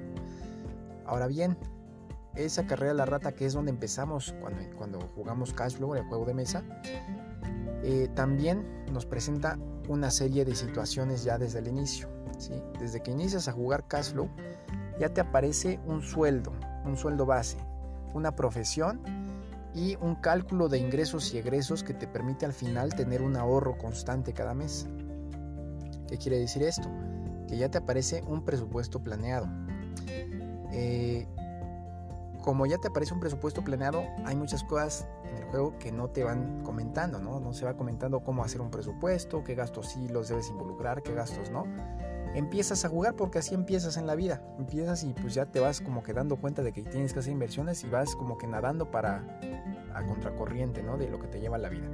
Ahora 1.05 1.27
bien, 1.27 1.57
esa 2.36 2.65
carrera 2.65 2.93
de 2.93 2.97
la 2.97 3.05
rata 3.05 3.34
que 3.34 3.45
es 3.45 3.53
donde 3.53 3.71
empezamos 3.71 4.34
cuando, 4.39 4.62
cuando 4.77 4.99
jugamos 5.15 5.53
Cashflow, 5.53 5.95
el 5.95 6.03
juego 6.03 6.25
de 6.25 6.34
mesa, 6.34 6.63
eh, 7.84 8.10
también 8.15 8.65
nos 8.91 9.05
presenta 9.05 9.57
una 9.89 10.12
serie 10.12 10.45
de 10.45 10.55
situaciones 10.55 11.23
ya 11.23 11.38
desde 11.38 11.60
el 11.60 11.67
inicio. 11.67 12.07
Desde 12.79 13.01
que 13.03 13.12
inicias 13.12 13.47
a 13.47 13.51
jugar 13.51 13.88
Cashflow, 13.88 14.29
ya 14.99 15.10
te 15.10 15.21
aparece 15.21 15.79
un 15.86 16.01
sueldo, 16.01 16.53
un 16.86 16.97
sueldo 16.97 17.25
base, 17.25 17.57
una 18.13 18.36
profesión 18.36 19.01
y 19.73 19.97
un 20.01 20.15
cálculo 20.15 20.67
de 20.67 20.77
ingresos 20.77 21.34
y 21.34 21.38
egresos 21.38 21.84
que 21.84 21.93
te 21.93 22.07
permite 22.07 22.45
al 22.45 22.53
final 22.53 22.93
tener 22.93 23.21
un 23.21 23.36
ahorro 23.38 23.77
constante 23.77 24.34
cada 24.34 24.53
mes. 24.53 24.88
¿Qué 26.07 26.17
quiere 26.17 26.39
decir 26.39 26.63
esto? 26.63 26.89
Que 27.47 27.57
ya 27.57 27.69
te 27.69 27.77
aparece 27.77 28.23
un 28.27 28.43
presupuesto 28.43 29.01
planeado. 29.01 29.47
Eh, 30.71 31.27
como 32.41 32.65
ya 32.65 32.77
te 32.77 32.88
aparece 32.88 33.13
un 33.13 33.19
presupuesto 33.19 33.63
planeado, 33.63 34.03
hay 34.25 34.36
muchas 34.36 34.63
cosas 34.63 35.07
en 35.29 35.38
el 35.38 35.43
juego 35.45 35.77
que 35.77 35.91
no 35.91 36.10
te 36.10 36.23
van 36.23 36.63
comentando, 36.63 37.19
¿no? 37.19 37.39
No 37.39 37.53
se 37.53 37.65
va 37.65 37.75
comentando 37.75 38.21
cómo 38.21 38.43
hacer 38.43 38.62
un 38.62 38.71
presupuesto, 38.71 39.43
qué 39.43 39.55
gastos 39.55 39.89
sí 39.89 40.07
los 40.10 40.27
debes 40.27 40.49
involucrar, 40.49 41.03
qué 41.03 41.13
gastos 41.13 41.49
no 41.51 41.65
empiezas 42.34 42.86
a 42.86 42.89
jugar 42.89 43.15
porque 43.15 43.39
así 43.39 43.54
empiezas 43.54 43.98
en 43.98 44.08
la 44.08 44.15
vida. 44.15 44.41
Empiezas 44.58 45.04
y 45.04 45.13
pues 45.13 45.34
ya 45.34 45.46
te 45.46 45.60
vas 45.60 45.82
como 45.82 46.04
que 46.04 46.13
dando 46.13 46.38
cuenta 46.38 46.63
de 46.63 46.72
que 46.72 46.84
tienes 46.84 47.13
que 47.13 47.20
hacer 47.20 47.34
inversiones 47.34 47.84
y 47.84 47.89
vas 47.89 48.15
como 48.15 48.38
que 48.38 48.48
nadando 48.48 48.89
para 48.89 49.24
a 49.94 50.04
contracorriente, 50.06 50.84
¿no? 50.84 50.98
De 50.98 51.10
lo 51.10 51.20
que 51.20 51.28
te 51.28 51.39
lleva 51.39 51.58
la 51.58 51.70
vida. 51.70 51.88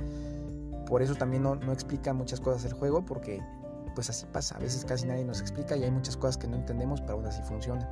Por 0.88 1.02
eso 1.02 1.15
también 1.15 1.43
no, 1.43 1.56
no 1.56 1.71
explica 1.73 2.13
muchas 2.13 2.39
cosas 2.39 2.65
el 2.65 2.73
juego 2.73 3.06
porque 3.06 3.41
pues 3.95 4.10
así 4.10 4.26
pasa. 4.32 4.56
A 4.56 4.60
veces 4.60 4.86
casi 4.86 5.08
nadie 5.08 5.26
nos 5.26 5.41
explica 5.41 5.76
y 5.76 5.84
hay 5.84 5.91
muchas 5.91 6.15
cosas 6.15 6.38
que 6.38 6.47
no 6.47 6.56
entendemos 6.56 7.02
pero 7.02 7.13
aún 7.13 7.26
así 7.26 7.41
funcionan. 7.43 7.88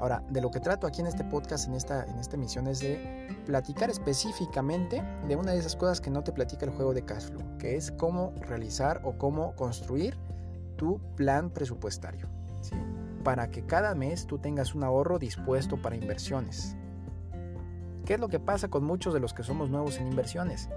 Ahora, 0.00 0.22
de 0.30 0.40
lo 0.40 0.50
que 0.50 0.60
trato 0.60 0.86
aquí 0.86 1.02
en 1.02 1.08
este 1.08 1.24
podcast, 1.24 1.68
en 1.68 1.74
esta, 1.74 2.04
en 2.06 2.18
esta 2.18 2.36
emisión, 2.36 2.66
es 2.66 2.80
de 2.80 3.28
platicar 3.44 3.90
específicamente 3.90 5.02
de 5.28 5.36
una 5.36 5.52
de 5.52 5.58
esas 5.58 5.76
cosas 5.76 6.00
que 6.00 6.08
no 6.08 6.24
te 6.24 6.32
platica 6.32 6.64
el 6.64 6.72
juego 6.72 6.94
de 6.94 7.04
Cashflow, 7.04 7.58
que 7.58 7.76
es 7.76 7.92
cómo 7.92 8.32
realizar 8.40 9.02
o 9.04 9.18
cómo 9.18 9.54
construir 9.56 10.16
tu 10.80 10.98
plan 11.14 11.50
presupuestario. 11.50 12.26
Para 13.22 13.50
que 13.50 13.66
cada 13.66 13.94
mes 13.94 14.26
tú 14.26 14.38
tengas 14.38 14.74
un 14.74 14.82
ahorro 14.82 15.18
dispuesto 15.18 15.76
para 15.76 15.94
inversiones. 15.94 16.74
¿Qué 18.06 18.14
es 18.14 18.20
lo 18.20 18.28
que 18.28 18.40
pasa 18.40 18.68
con 18.68 18.84
muchos 18.84 19.12
de 19.12 19.20
los 19.20 19.34
que 19.34 19.42
somos 19.42 19.68
nuevos 19.68 19.98
en 19.98 20.06
inversiones? 20.06 20.70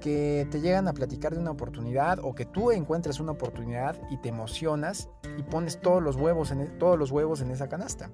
que 0.00 0.46
te 0.50 0.60
llegan 0.60 0.86
a 0.86 0.92
platicar 0.92 1.32
de 1.32 1.40
una 1.40 1.52
oportunidad 1.52 2.18
o 2.22 2.34
que 2.34 2.44
tú 2.44 2.70
encuentres 2.72 3.20
una 3.20 3.32
oportunidad 3.32 3.96
y 4.10 4.18
te 4.18 4.28
emocionas 4.28 5.08
y 5.38 5.42
pones 5.44 5.80
todos 5.80 6.02
los 6.02 6.16
huevos 6.16 6.50
en, 6.50 6.60
e, 6.60 6.66
todos 6.66 6.98
los 6.98 7.10
huevos 7.10 7.40
en 7.40 7.50
esa 7.50 7.70
canasta. 7.70 8.10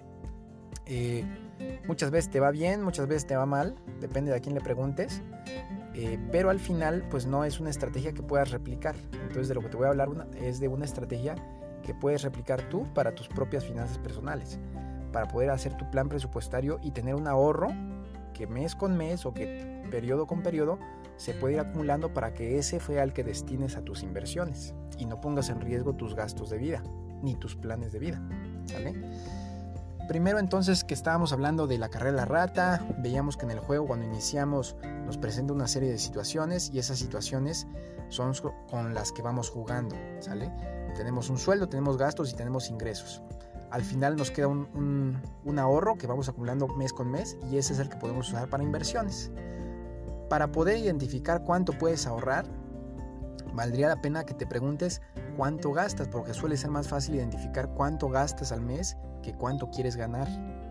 Eh, 0.87 1.25
muchas 1.89 2.13
veces 2.13 2.31
te 2.31 2.39
va 2.39 2.53
bien, 2.53 2.85
muchas 2.85 3.09
veces 3.09 3.27
te 3.27 3.35
va 3.35 3.45
mal, 3.45 3.75
depende 4.01 4.31
de 4.31 4.37
a 4.37 4.41
quién 4.41 4.55
le 4.55 4.61
preguntes, 4.61 5.21
eh, 5.95 6.19
pero 6.31 6.51
al 6.51 6.61
final 6.61 7.05
pues 7.11 7.27
no 7.27 7.45
es 7.45 7.61
una 7.61 7.71
estrategia 7.71 8.13
que 8.13 8.23
puedas 8.23 8.51
replicar. 8.51 8.95
Entonces 9.13 9.49
de 9.49 9.55
lo 9.55 9.61
que 9.61 9.69
te 9.69 9.77
voy 9.77 9.87
a 9.87 9.91
hablar 9.91 10.09
es 10.41 10.61
de 10.61 10.69
una 10.69 10.85
estrategia 10.85 11.35
que 11.83 11.95
puedes 11.95 12.23
replicar 12.23 12.69
tú 12.69 12.87
para 12.95 13.15
tus 13.15 13.29
propias 13.29 13.65
finanzas 13.65 13.99
personales, 13.99 14.59
para 15.13 15.27
poder 15.29 15.51
hacer 15.51 15.77
tu 15.77 15.91
plan 15.91 16.09
presupuestario 16.09 16.79
y 16.83 16.91
tener 16.91 17.15
un 17.15 17.27
ahorro 17.27 17.69
que 18.35 18.47
mes 18.47 18.75
con 18.75 18.97
mes 18.97 19.27
o 19.27 19.35
que 19.35 19.83
periodo 19.91 20.27
con 20.27 20.43
periodo 20.43 20.79
se 21.17 21.35
puede 21.35 21.55
ir 21.55 21.61
acumulando 21.61 22.15
para 22.15 22.33
que 22.33 22.59
ese 22.59 22.81
sea 22.81 23.03
el 23.03 23.13
que 23.13 23.25
destines 23.25 23.77
a 23.77 23.83
tus 23.83 24.03
inversiones 24.03 24.75
y 24.99 25.07
no 25.07 25.21
pongas 25.21 25.51
en 25.51 25.61
riesgo 25.61 25.95
tus 25.95 26.15
gastos 26.15 26.49
de 26.51 26.59
vida 26.59 26.83
ni 27.23 27.35
tus 27.35 27.57
planes 27.57 27.93
de 27.93 27.99
vida. 27.99 28.23
Primero 30.11 30.41
entonces 30.41 30.83
que 30.83 30.93
estábamos 30.93 31.33
hablando 31.33 31.69
de 31.69 31.79
la 31.79 31.89
carrera 31.89 32.25
rata, 32.25 32.85
veíamos 32.99 33.37
que 33.37 33.45
en 33.45 33.53
el 33.53 33.61
juego 33.61 33.87
cuando 33.87 34.05
iniciamos 34.05 34.75
nos 35.07 35.17
presenta 35.19 35.53
una 35.53 35.69
serie 35.69 35.89
de 35.89 35.99
situaciones 35.99 36.69
y 36.75 36.81
esas 36.81 36.99
situaciones 36.99 37.69
son 38.09 38.33
con 38.69 38.93
las 38.93 39.13
que 39.13 39.23
vamos 39.23 39.51
jugando, 39.51 39.95
¿sale? 40.19 40.53
Tenemos 40.97 41.31
un 41.31 41.39
sueldo, 41.39 41.69
tenemos 41.69 41.97
gastos 41.97 42.33
y 42.33 42.35
tenemos 42.35 42.71
ingresos. 42.71 43.23
Al 43.71 43.85
final 43.85 44.17
nos 44.17 44.33
queda 44.33 44.49
un, 44.49 45.17
un 45.45 45.59
ahorro 45.61 45.95
que 45.95 46.09
vamos 46.09 46.29
acumulando 46.29 46.67
mes 46.67 46.93
con 46.93 47.09
mes 47.09 47.37
y 47.49 47.59
ese 47.59 47.75
es 47.75 47.79
el 47.79 47.89
que 47.89 47.97
podemos 47.97 48.31
usar 48.31 48.51
para 48.51 48.65
inversiones. 48.65 49.31
Para 50.29 50.51
poder 50.51 50.79
identificar 50.79 51.45
cuánto 51.45 51.73
puedes 51.73 52.09
ahorrar, 52.09 52.47
valdría 53.55 53.87
la 53.87 54.03
pena 54.03 54.25
que 54.25 54.35
te 54.35 54.45
preguntes 54.45 55.03
cuánto 55.37 55.73
gastas, 55.73 56.09
porque 56.09 56.35
suele 56.35 56.57
ser 56.57 56.71
más 56.71 56.89
fácil 56.89 57.15
identificar 57.15 57.69
cuánto 57.77 58.09
gastas 58.09 58.51
al 58.51 58.61
mes 58.61 58.97
que 59.23 59.35
cuánto 59.35 59.71
quieres 59.71 59.97
ganar, 59.97 60.29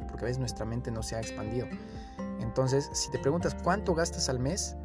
porque 0.08 0.26
a 0.26 0.26
veces 0.26 0.40
nuestra 0.40 0.66
mente 0.66 0.92
no 0.92 1.04
se 1.04 1.16
ha 1.16 1.20
expandido. 1.20 1.68
Entonces, 2.42 2.90
si 2.94 3.12
te 3.12 3.20
preguntas 3.20 3.56
cuánto 3.64 3.94
gastas 3.96 4.30
al 4.30 4.40
mes, 4.40 4.76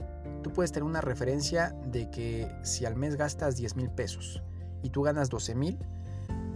tú 0.42 0.52
puedes 0.52 0.72
tener 0.72 0.84
una 0.84 1.00
referencia 1.00 1.74
de 1.86 2.10
que 2.10 2.48
si 2.62 2.84
al 2.84 2.96
mes 2.96 3.16
gastas 3.16 3.56
10 3.56 3.76
mil 3.76 3.90
pesos 3.90 4.42
y 4.82 4.90
tú 4.90 5.02
ganas 5.02 5.30
12 5.30 5.54
mil, 5.54 5.78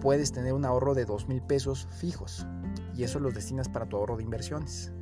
puedes 0.01 0.33
tener 0.33 0.53
un 0.53 0.65
ahorro 0.65 0.95
de 0.95 1.05
2 1.05 1.29
mil 1.29 1.43
pesos 1.43 1.89
fijos 1.91 2.47
y 2.95 3.05
eso 3.05 3.21
los 3.21 3.35
destinas 3.35 3.69
para 3.69 3.87
tu 3.87 3.97
ahorro 3.97 4.17
de 4.17 4.25
inversiones. 4.25 4.93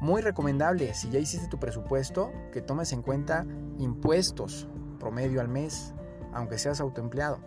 Muy 0.00 0.22
recomendable, 0.22 0.94
si 0.94 1.10
ya 1.10 1.18
hiciste 1.18 1.48
tu 1.48 1.58
presupuesto, 1.58 2.32
que 2.52 2.62
tomes 2.62 2.92
en 2.92 3.02
cuenta 3.02 3.44
impuestos 3.78 4.68
promedio 4.98 5.40
al 5.40 5.48
mes, 5.48 5.92
aunque 6.32 6.58
seas 6.58 6.80
autoempleado. 6.80 7.40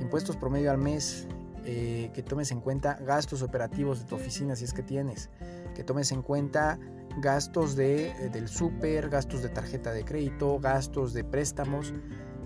Impuestos 0.00 0.36
promedio 0.36 0.70
al 0.70 0.78
mes, 0.78 1.28
eh, 1.64 2.10
que 2.14 2.22
tomes 2.22 2.50
en 2.50 2.60
cuenta 2.60 2.94
gastos 2.94 3.42
operativos 3.42 4.00
de 4.00 4.06
tu 4.06 4.14
oficina 4.14 4.56
si 4.56 4.64
es 4.64 4.72
que 4.72 4.82
tienes, 4.82 5.30
que 5.74 5.84
tomes 5.84 6.12
en 6.12 6.22
cuenta 6.22 6.78
gastos 7.20 7.76
de, 7.76 8.08
eh, 8.10 8.28
del 8.30 8.48
súper, 8.48 9.08
gastos 9.08 9.42
de 9.42 9.48
tarjeta 9.48 9.92
de 9.92 10.04
crédito, 10.04 10.58
gastos 10.58 11.12
de 11.12 11.24
préstamos. 11.24 11.92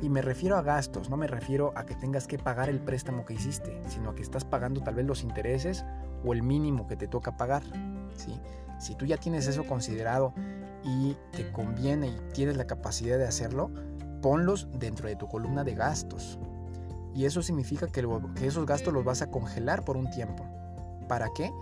Y 0.00 0.08
me 0.08 0.20
refiero 0.20 0.56
a 0.56 0.62
gastos, 0.62 1.08
no 1.10 1.16
me 1.16 1.28
refiero 1.28 1.72
a 1.76 1.86
que 1.86 1.94
tengas 1.94 2.26
que 2.26 2.36
pagar 2.36 2.68
el 2.68 2.80
préstamo 2.80 3.24
que 3.24 3.34
hiciste, 3.34 3.80
sino 3.86 4.10
a 4.10 4.14
que 4.16 4.22
estás 4.22 4.44
pagando 4.44 4.80
tal 4.80 4.96
vez 4.96 5.06
los 5.06 5.22
intereses 5.22 5.84
o 6.24 6.32
el 6.32 6.42
mínimo 6.42 6.88
que 6.88 6.96
te 6.96 7.06
toca 7.06 7.36
pagar. 7.36 7.62
¿sí? 8.16 8.40
Si 8.80 8.96
tú 8.96 9.06
ya 9.06 9.16
tienes 9.16 9.46
eso 9.46 9.64
considerado 9.64 10.34
y 10.82 11.16
te 11.30 11.52
conviene 11.52 12.08
y 12.08 12.18
tienes 12.32 12.56
la 12.56 12.66
capacidad 12.66 13.16
de 13.16 13.28
hacerlo, 13.28 13.70
ponlos 14.22 14.68
dentro 14.72 15.08
de 15.08 15.14
tu 15.14 15.28
columna 15.28 15.62
de 15.62 15.74
gastos. 15.74 16.38
Y 17.14 17.26
eso 17.26 17.42
significa 17.42 17.86
que, 17.86 18.06
esos 18.42 18.66
gastos 18.66 18.92
los 18.92 19.04
vas 19.04 19.22
a 19.22 19.30
congelar 19.30 19.84
por 19.84 19.96
un 19.96 20.10
tiempo. 20.10 20.44
¿Para 21.08 21.28
qué? 21.34 21.52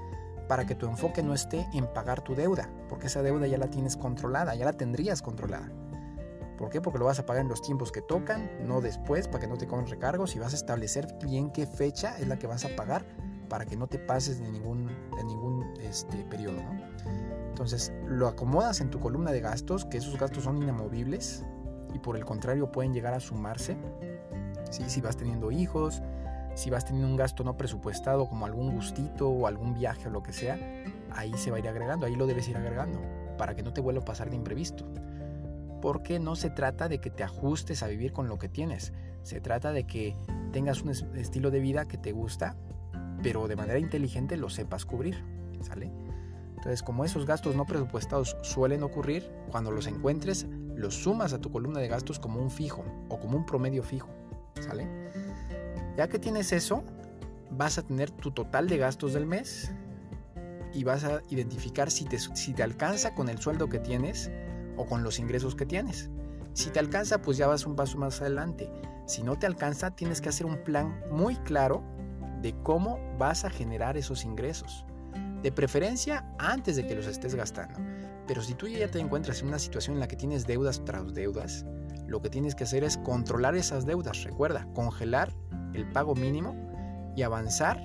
Para 0.49 0.67
que 0.67 0.75
tu 0.75 0.87
enfoque 0.87 1.23
no 1.23 1.35
esté 1.35 1.67
en 1.73 1.87
pagar 1.93 2.23
tu 2.23 2.35
deuda, 2.35 2.69
porque 2.89 3.07
esa 3.07 3.23
deuda 3.23 3.47
ya 3.47 3.59
la 3.59 3.69
tienes 3.69 3.97
controlada, 3.97 4.55
ya 4.55 4.65
la 4.65 4.73
tendrías 4.73 5.23
controlada. 5.23 5.71
¿Por 6.57 6.69
qué? 6.69 6.81
Porque 6.81 6.99
lo 6.99 7.07
vas 7.07 7.19
a 7.19 7.27
pagar 7.27 7.43
en 7.43 7.49
los 7.49 7.63
tiempos 7.63 7.91
que 7.91 8.03
tocan, 8.03 8.51
no 8.67 8.81
después, 8.81 9.29
para 9.29 9.41
que 9.41 9.47
no 9.47 9.57
te 9.57 9.67
cobren 9.67 9.87
recargos 9.87 10.37
y 10.37 10.39
vas 10.39 10.53
a 10.53 10.57
establecer 10.57 11.17
bien 11.25 11.51
qué 11.51 11.67
fecha 11.67 12.19
es 12.19 12.29
la 12.29 12.39
que 12.39 12.47
vas 12.47 12.65
a 12.65 12.77
pagar 12.77 13.07
para 13.51 13.67
que 13.67 13.77
no 13.77 13.87
te 13.89 13.99
pases 13.99 14.41
de 14.41 14.49
ningún, 14.49 14.87
de 15.17 15.25
ningún 15.25 15.75
este, 15.81 16.25
periodo. 16.25 16.63
Entonces 17.49 17.93
lo 18.07 18.29
acomodas 18.29 18.81
en 18.81 18.89
tu 18.89 19.01
columna 19.01 19.33
de 19.33 19.41
gastos, 19.41 19.85
que 19.85 19.99
esos 19.99 20.19
gastos 20.19 20.45
son 20.45 20.63
inamovibles 20.63 21.45
y 21.93 21.99
por 21.99 22.17
el 22.17 22.25
contrario 22.25 22.71
pueden 22.71 22.95
llegar 22.95 23.13
a 23.13 23.21
sumarse. 23.21 23.77
Si 24.71 25.01
vas 25.01 25.17
teniendo 25.17 25.51
hijos, 25.51 26.03
si 26.55 26.71
vas 26.71 26.85
teniendo 26.85 27.09
un 27.09 27.17
gasto 27.17 27.45
no 27.45 27.57
presupuestado 27.57 28.29
como 28.29 28.47
algún 28.47 28.75
gustito 28.75 29.29
o 29.29 29.47
algún 29.47 29.75
viaje 29.75 30.09
o 30.09 30.11
lo 30.11 30.23
que 30.23 30.33
sea, 30.33 30.59
ahí 31.13 31.33
se 31.37 31.51
va 31.51 31.57
a 31.57 31.61
ir 31.61 31.69
agregando, 31.69 32.07
ahí 32.07 32.17
lo 32.17 32.27
debes 32.27 32.49
ir 32.49 32.57
agregando 32.57 33.01
para 33.37 33.55
que 33.55 33.63
no 33.63 33.73
te 33.73 33.81
vuelva 33.81 34.03
a 34.03 34.05
pasar 34.05 34.31
de 34.31 34.37
imprevisto. 34.37 34.87
Porque 35.83 36.19
no 36.19 36.37
se 36.37 36.51
trata 36.51 36.89
de 36.89 37.01
que 37.01 37.11
te 37.11 37.25
ajustes 37.25 37.83
a 37.83 37.89
vivir 37.89 38.13
con 38.13 38.29
lo 38.29 38.39
que 38.39 38.49
tienes, 38.49 38.93
se 39.23 39.41
trata 39.41 39.73
de 39.73 39.87
que 39.87 40.17
tengas 40.53 40.83
un 40.83 40.91
estilo 40.91 41.51
de 41.51 41.61
vida 41.61 41.87
que 41.87 41.99
te 41.99 42.13
gusta 42.13 42.57
pero 43.23 43.49
de 43.49 43.57
manera 43.57 43.79
inteligente 43.79 44.37
lo 44.37 44.49
sepas 44.49 44.85
cubrir, 44.85 45.25
¿sale? 45.61 45.93
Entonces, 46.57 46.83
como 46.83 47.05
esos 47.05 47.27
gastos 47.27 47.55
no 47.55 47.65
presupuestados 47.67 48.37
suelen 48.43 48.83
ocurrir, 48.83 49.31
cuando 49.51 49.71
los 49.71 49.87
encuentres, 49.87 50.47
los 50.75 50.95
sumas 50.95 51.33
a 51.33 51.41
tu 51.41 51.51
columna 51.51 51.81
de 51.81 51.89
gastos 51.89 52.19
como 52.19 52.41
un 52.41 52.51
fijo 52.51 52.85
o 53.09 53.19
como 53.19 53.37
un 53.37 53.47
promedio 53.47 53.83
fijo, 53.83 54.09
¿sale? 54.61 54.89
Ya 55.97 56.09
que 56.09 56.19
tienes 56.19 56.53
eso, 56.53 56.85
vas 57.51 57.79
a 57.79 57.83
tener 57.83 58.11
tu 58.11 58.31
total 58.31 58.69
de 58.69 58.79
gastos 58.79 59.13
del 59.13 59.27
mes 59.27 59.73
y 60.73 60.85
vas 60.85 61.05
a 61.05 61.21
identificar 61.29 61.91
si 61.91 62.05
te, 62.05 62.19
si 62.19 62.53
te 62.53 62.63
alcanza 62.63 63.15
con 63.15 63.29
el 63.29 63.39
sueldo 63.39 63.69
que 63.69 63.79
tienes 63.79 64.31
o 64.77 64.87
con 64.87 65.03
los 65.03 65.19
ingresos 65.19 65.55
que 65.55 65.67
tienes. 65.67 66.11
Si 66.53 66.71
te 66.71 66.79
alcanza, 66.79 67.23
pues 67.23 67.37
ya 67.37 67.47
vas 67.47 67.67
un 67.67 67.77
paso 67.77 67.99
más 67.99 68.21
adelante. 68.21 68.71
Si 69.07 69.23
no 69.23 69.39
te 69.39 69.47
alcanza, 69.47 69.91
tienes 69.91 70.21
que 70.21 70.29
hacer 70.29 70.47
un 70.47 70.63
plan 70.63 71.01
muy 71.11 71.37
claro 71.37 71.83
de 72.43 72.55
cómo 72.63 72.99
vas 73.19 73.45
a 73.45 73.51
generar 73.51 73.97
esos 73.97 74.25
ingresos. 74.25 74.85
De 75.43 75.53
preferencia 75.53 76.33
antes 76.39 76.77
de 76.77 76.87
que 76.87 76.95
los 76.95 77.07
estés 77.07 77.35
gastando. 77.35 77.81
Pero 78.27 78.43
si 78.43 78.55
tú 78.55 78.69
ya 78.69 78.89
te 78.89 79.01
encuentras 79.01 79.43
en 79.43 79.49
una 79.49 79.59
situación 79.59 79.97
en 79.97 80.01
la 80.01 80.09
que 80.09 80.17
tienes 80.17 80.47
deudas 80.47 80.85
tras 80.85 81.15
deudas, 81.15 81.65
lo 82.11 82.21
que 82.21 82.29
tienes 82.29 82.55
que 82.55 82.65
hacer 82.65 82.85
es 82.85 82.99
controlar 82.99 83.55
esas 83.55 83.87
deudas. 83.87 84.25
Recuerda, 84.25 84.67
congelar 84.75 85.33
el 85.75 85.91
pago 85.91 86.15
mínimo 86.15 86.55
y 87.17 87.23
avanzar 87.23 87.81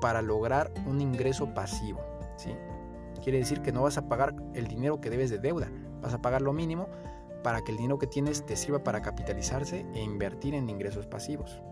para 0.00 0.20
lograr 0.20 0.72
un 0.86 1.00
ingreso 1.00 1.54
pasivo. 1.54 2.00
¿sí? 2.36 2.50
Quiere 3.22 3.38
decir 3.38 3.62
que 3.62 3.72
no 3.72 3.82
vas 3.82 3.96
a 3.96 4.08
pagar 4.08 4.34
el 4.54 4.66
dinero 4.66 5.00
que 5.00 5.08
debes 5.08 5.30
de 5.30 5.38
deuda, 5.38 5.70
vas 6.02 6.12
a 6.12 6.20
pagar 6.20 6.42
lo 6.42 6.52
mínimo 6.52 6.88
para 7.44 7.62
que 7.62 7.70
el 7.70 7.78
dinero 7.78 7.98
que 7.98 8.06
tienes 8.06 8.44
te 8.44 8.56
sirva 8.56 8.82
para 8.82 9.02
capitalizarse 9.02 9.86
e 9.94 10.02
invertir 10.02 10.54
en 10.54 10.68
ingresos 10.68 11.06
pasivos 11.06 11.62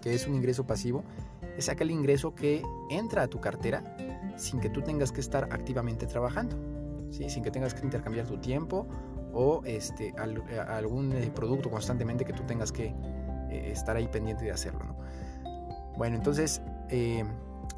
que 0.00 0.14
es 0.14 0.26
un 0.26 0.34
ingreso 0.34 0.66
pasivo, 0.66 1.04
es 1.56 1.68
aquel 1.68 1.90
ingreso 1.90 2.34
que 2.34 2.62
entra 2.90 3.22
a 3.22 3.28
tu 3.28 3.40
cartera 3.40 3.82
sin 4.36 4.60
que 4.60 4.70
tú 4.70 4.82
tengas 4.82 5.12
que 5.12 5.20
estar 5.20 5.48
activamente 5.52 6.06
trabajando, 6.06 6.56
¿sí? 7.10 7.28
sin 7.28 7.42
que 7.42 7.50
tengas 7.50 7.74
que 7.74 7.84
intercambiar 7.84 8.26
tu 8.26 8.38
tiempo 8.38 8.86
o 9.32 9.62
este, 9.64 10.14
algún 10.16 11.12
eh, 11.12 11.30
producto 11.34 11.70
constantemente 11.70 12.24
que 12.24 12.32
tú 12.32 12.44
tengas 12.44 12.72
que 12.72 12.94
eh, 13.50 13.70
estar 13.72 13.96
ahí 13.96 14.08
pendiente 14.08 14.44
de 14.44 14.52
hacerlo. 14.52 14.96
Bueno, 15.96 16.16
entonces, 16.16 16.62
eh, 16.90 17.24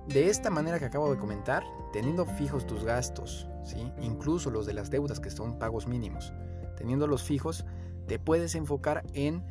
de 0.09 0.29
esta 0.29 0.51
manera 0.51 0.79
que 0.79 0.85
acabo 0.85 1.11
de 1.11 1.19
comentar, 1.19 1.65
teniendo 1.93 2.27
fijos 2.27 2.67
tus 2.67 2.85
gastos, 2.85 3.49
¿sí? 3.65 3.93
incluso 4.01 4.51
los 4.51 4.67
de 4.67 4.75
las 4.75 4.91
deudas 4.91 5.21
que 5.21 5.31
son 5.31 5.59
pagos 5.59 5.87
mínimos, 5.87 6.33
teniendo 6.77 7.07
los 7.07 7.23
fijos, 7.23 7.65
te 8.07 8.19
puedes 8.19 8.55
enfocar 8.55 9.05
en 9.15 9.43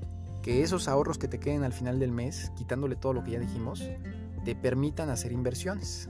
que 0.41 0.63
esos 0.63 0.87
ahorros 0.87 1.17
que 1.17 1.27
te 1.27 1.39
queden 1.39 1.63
al 1.63 1.73
final 1.73 1.99
del 1.99 2.11
mes, 2.11 2.51
quitándole 2.55 2.95
todo 2.95 3.13
lo 3.13 3.23
que 3.23 3.31
ya 3.31 3.39
dijimos, 3.39 3.83
te 4.45 4.55
permitan 4.55 5.09
hacer 5.09 5.31
inversiones. 5.31 6.09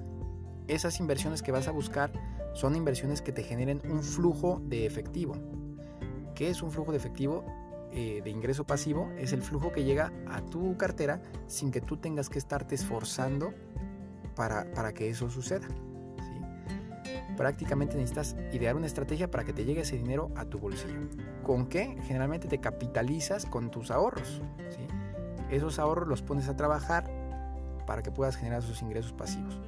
Esas 0.67 0.99
inversiones 0.99 1.41
que 1.41 1.51
vas 1.51 1.67
a 1.67 1.71
buscar 1.71 2.11
son 2.53 2.75
inversiones 2.75 3.21
que 3.21 3.31
te 3.31 3.43
generen 3.43 3.81
un 3.89 4.03
flujo 4.03 4.61
de 4.65 4.85
efectivo. 4.85 5.35
¿Qué 6.39 6.49
es 6.49 6.61
un 6.61 6.71
flujo 6.71 6.91
de 6.93 6.97
efectivo? 6.97 7.43
Eh, 7.91 8.21
de 8.23 8.29
ingreso 8.29 8.63
pasivo 8.63 9.11
es 9.17 9.33
el 9.33 9.41
flujo 9.41 9.73
que 9.73 9.83
llega 9.83 10.13
a 10.29 10.39
tu 10.39 10.77
cartera 10.77 11.21
sin 11.47 11.69
que 11.69 11.81
tú 11.81 11.97
tengas 11.97 12.29
que 12.29 12.39
estarte 12.39 12.75
esforzando 12.75 13.53
para, 14.37 14.71
para 14.71 14.93
que 14.93 15.09
eso 15.09 15.29
suceda. 15.29 15.67
Prácticamente 17.35 17.97
necesitas 17.97 18.37
idear 18.53 18.77
una 18.77 18.85
estrategia 18.85 19.29
para 19.29 19.43
que 19.43 19.51
te 19.51 19.65
llegue 19.65 19.81
ese 19.81 19.97
dinero 19.97 20.31
a 20.37 20.45
tu 20.45 20.59
bolsillo. 20.59 21.09
¿Con 21.43 21.67
qué? 21.67 21.97
Generalmente 22.03 22.47
te 22.47 22.61
capitalizas 22.61 23.45
con 23.45 23.69
tus 23.69 23.91
ahorros. 23.91 24.41
¿sí? 24.69 24.87
Esos 25.49 25.77
ahorros 25.77 26.07
los 26.07 26.21
pones 26.21 26.47
a 26.47 26.55
trabajar 26.55 27.11
para 27.85 28.01
que 28.01 28.11
puedas 28.11 28.37
generar 28.37 28.63
esos 28.63 28.81
ingresos 28.81 29.11
pasivos. 29.11 29.59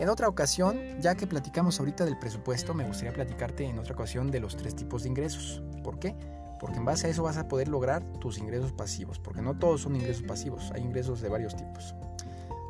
En 0.00 0.08
otra 0.08 0.26
ocasión, 0.26 0.76
ya 1.00 1.14
que 1.14 1.28
platicamos 1.28 1.78
ahorita 1.78 2.04
del 2.04 2.18
presupuesto, 2.18 2.74
me 2.74 2.84
gustaría 2.84 3.12
platicarte 3.12 3.64
en 3.64 3.78
otra 3.78 3.94
ocasión 3.94 4.32
de 4.32 4.40
los 4.40 4.56
tres 4.56 4.74
tipos 4.74 5.04
de 5.04 5.10
ingresos. 5.10 5.62
¿Por 5.82 5.98
qué? 5.98 6.16
Porque 6.58 6.78
en 6.78 6.84
base 6.84 7.06
a 7.06 7.10
eso 7.10 7.22
vas 7.22 7.38
a 7.38 7.48
poder 7.48 7.68
lograr 7.68 8.02
tus 8.20 8.38
ingresos 8.38 8.72
pasivos, 8.72 9.18
porque 9.18 9.42
no 9.42 9.58
todos 9.58 9.82
son 9.82 9.96
ingresos 9.96 10.22
pasivos, 10.22 10.70
hay 10.74 10.82
ingresos 10.82 11.20
de 11.20 11.28
varios 11.28 11.56
tipos. 11.56 11.94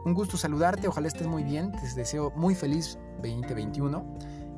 Un 0.04 0.14
gusto 0.14 0.36
saludarte, 0.36 0.88
ojalá 0.88 1.08
estés 1.08 1.26
muy 1.26 1.42
bien, 1.42 1.72
te 1.72 1.94
deseo 1.94 2.32
muy 2.34 2.54
feliz 2.54 2.98
2021 3.16 4.04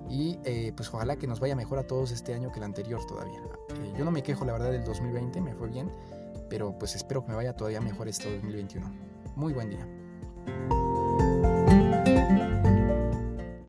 y 0.08 0.38
eh, 0.44 0.72
pues 0.76 0.92
ojalá 0.92 1.16
que 1.16 1.26
nos 1.26 1.40
vaya 1.40 1.56
mejor 1.56 1.78
a 1.78 1.86
todos 1.86 2.12
este 2.12 2.34
año 2.34 2.52
que 2.52 2.58
el 2.58 2.64
anterior 2.64 3.04
todavía. 3.06 3.40
Eh, 3.70 3.94
yo 3.96 4.04
no 4.04 4.10
me 4.10 4.22
quejo 4.22 4.44
la 4.44 4.52
verdad 4.52 4.70
del 4.70 4.84
2020, 4.84 5.40
me 5.40 5.54
fue 5.54 5.68
bien, 5.68 5.90
pero 6.48 6.78
pues 6.78 6.94
espero 6.94 7.24
que 7.24 7.30
me 7.30 7.36
vaya 7.36 7.56
todavía 7.56 7.80
mejor 7.80 8.08
este 8.08 8.30
2021. 8.34 8.86
Muy 9.34 9.52
buen 9.52 9.70
día. 9.70 9.88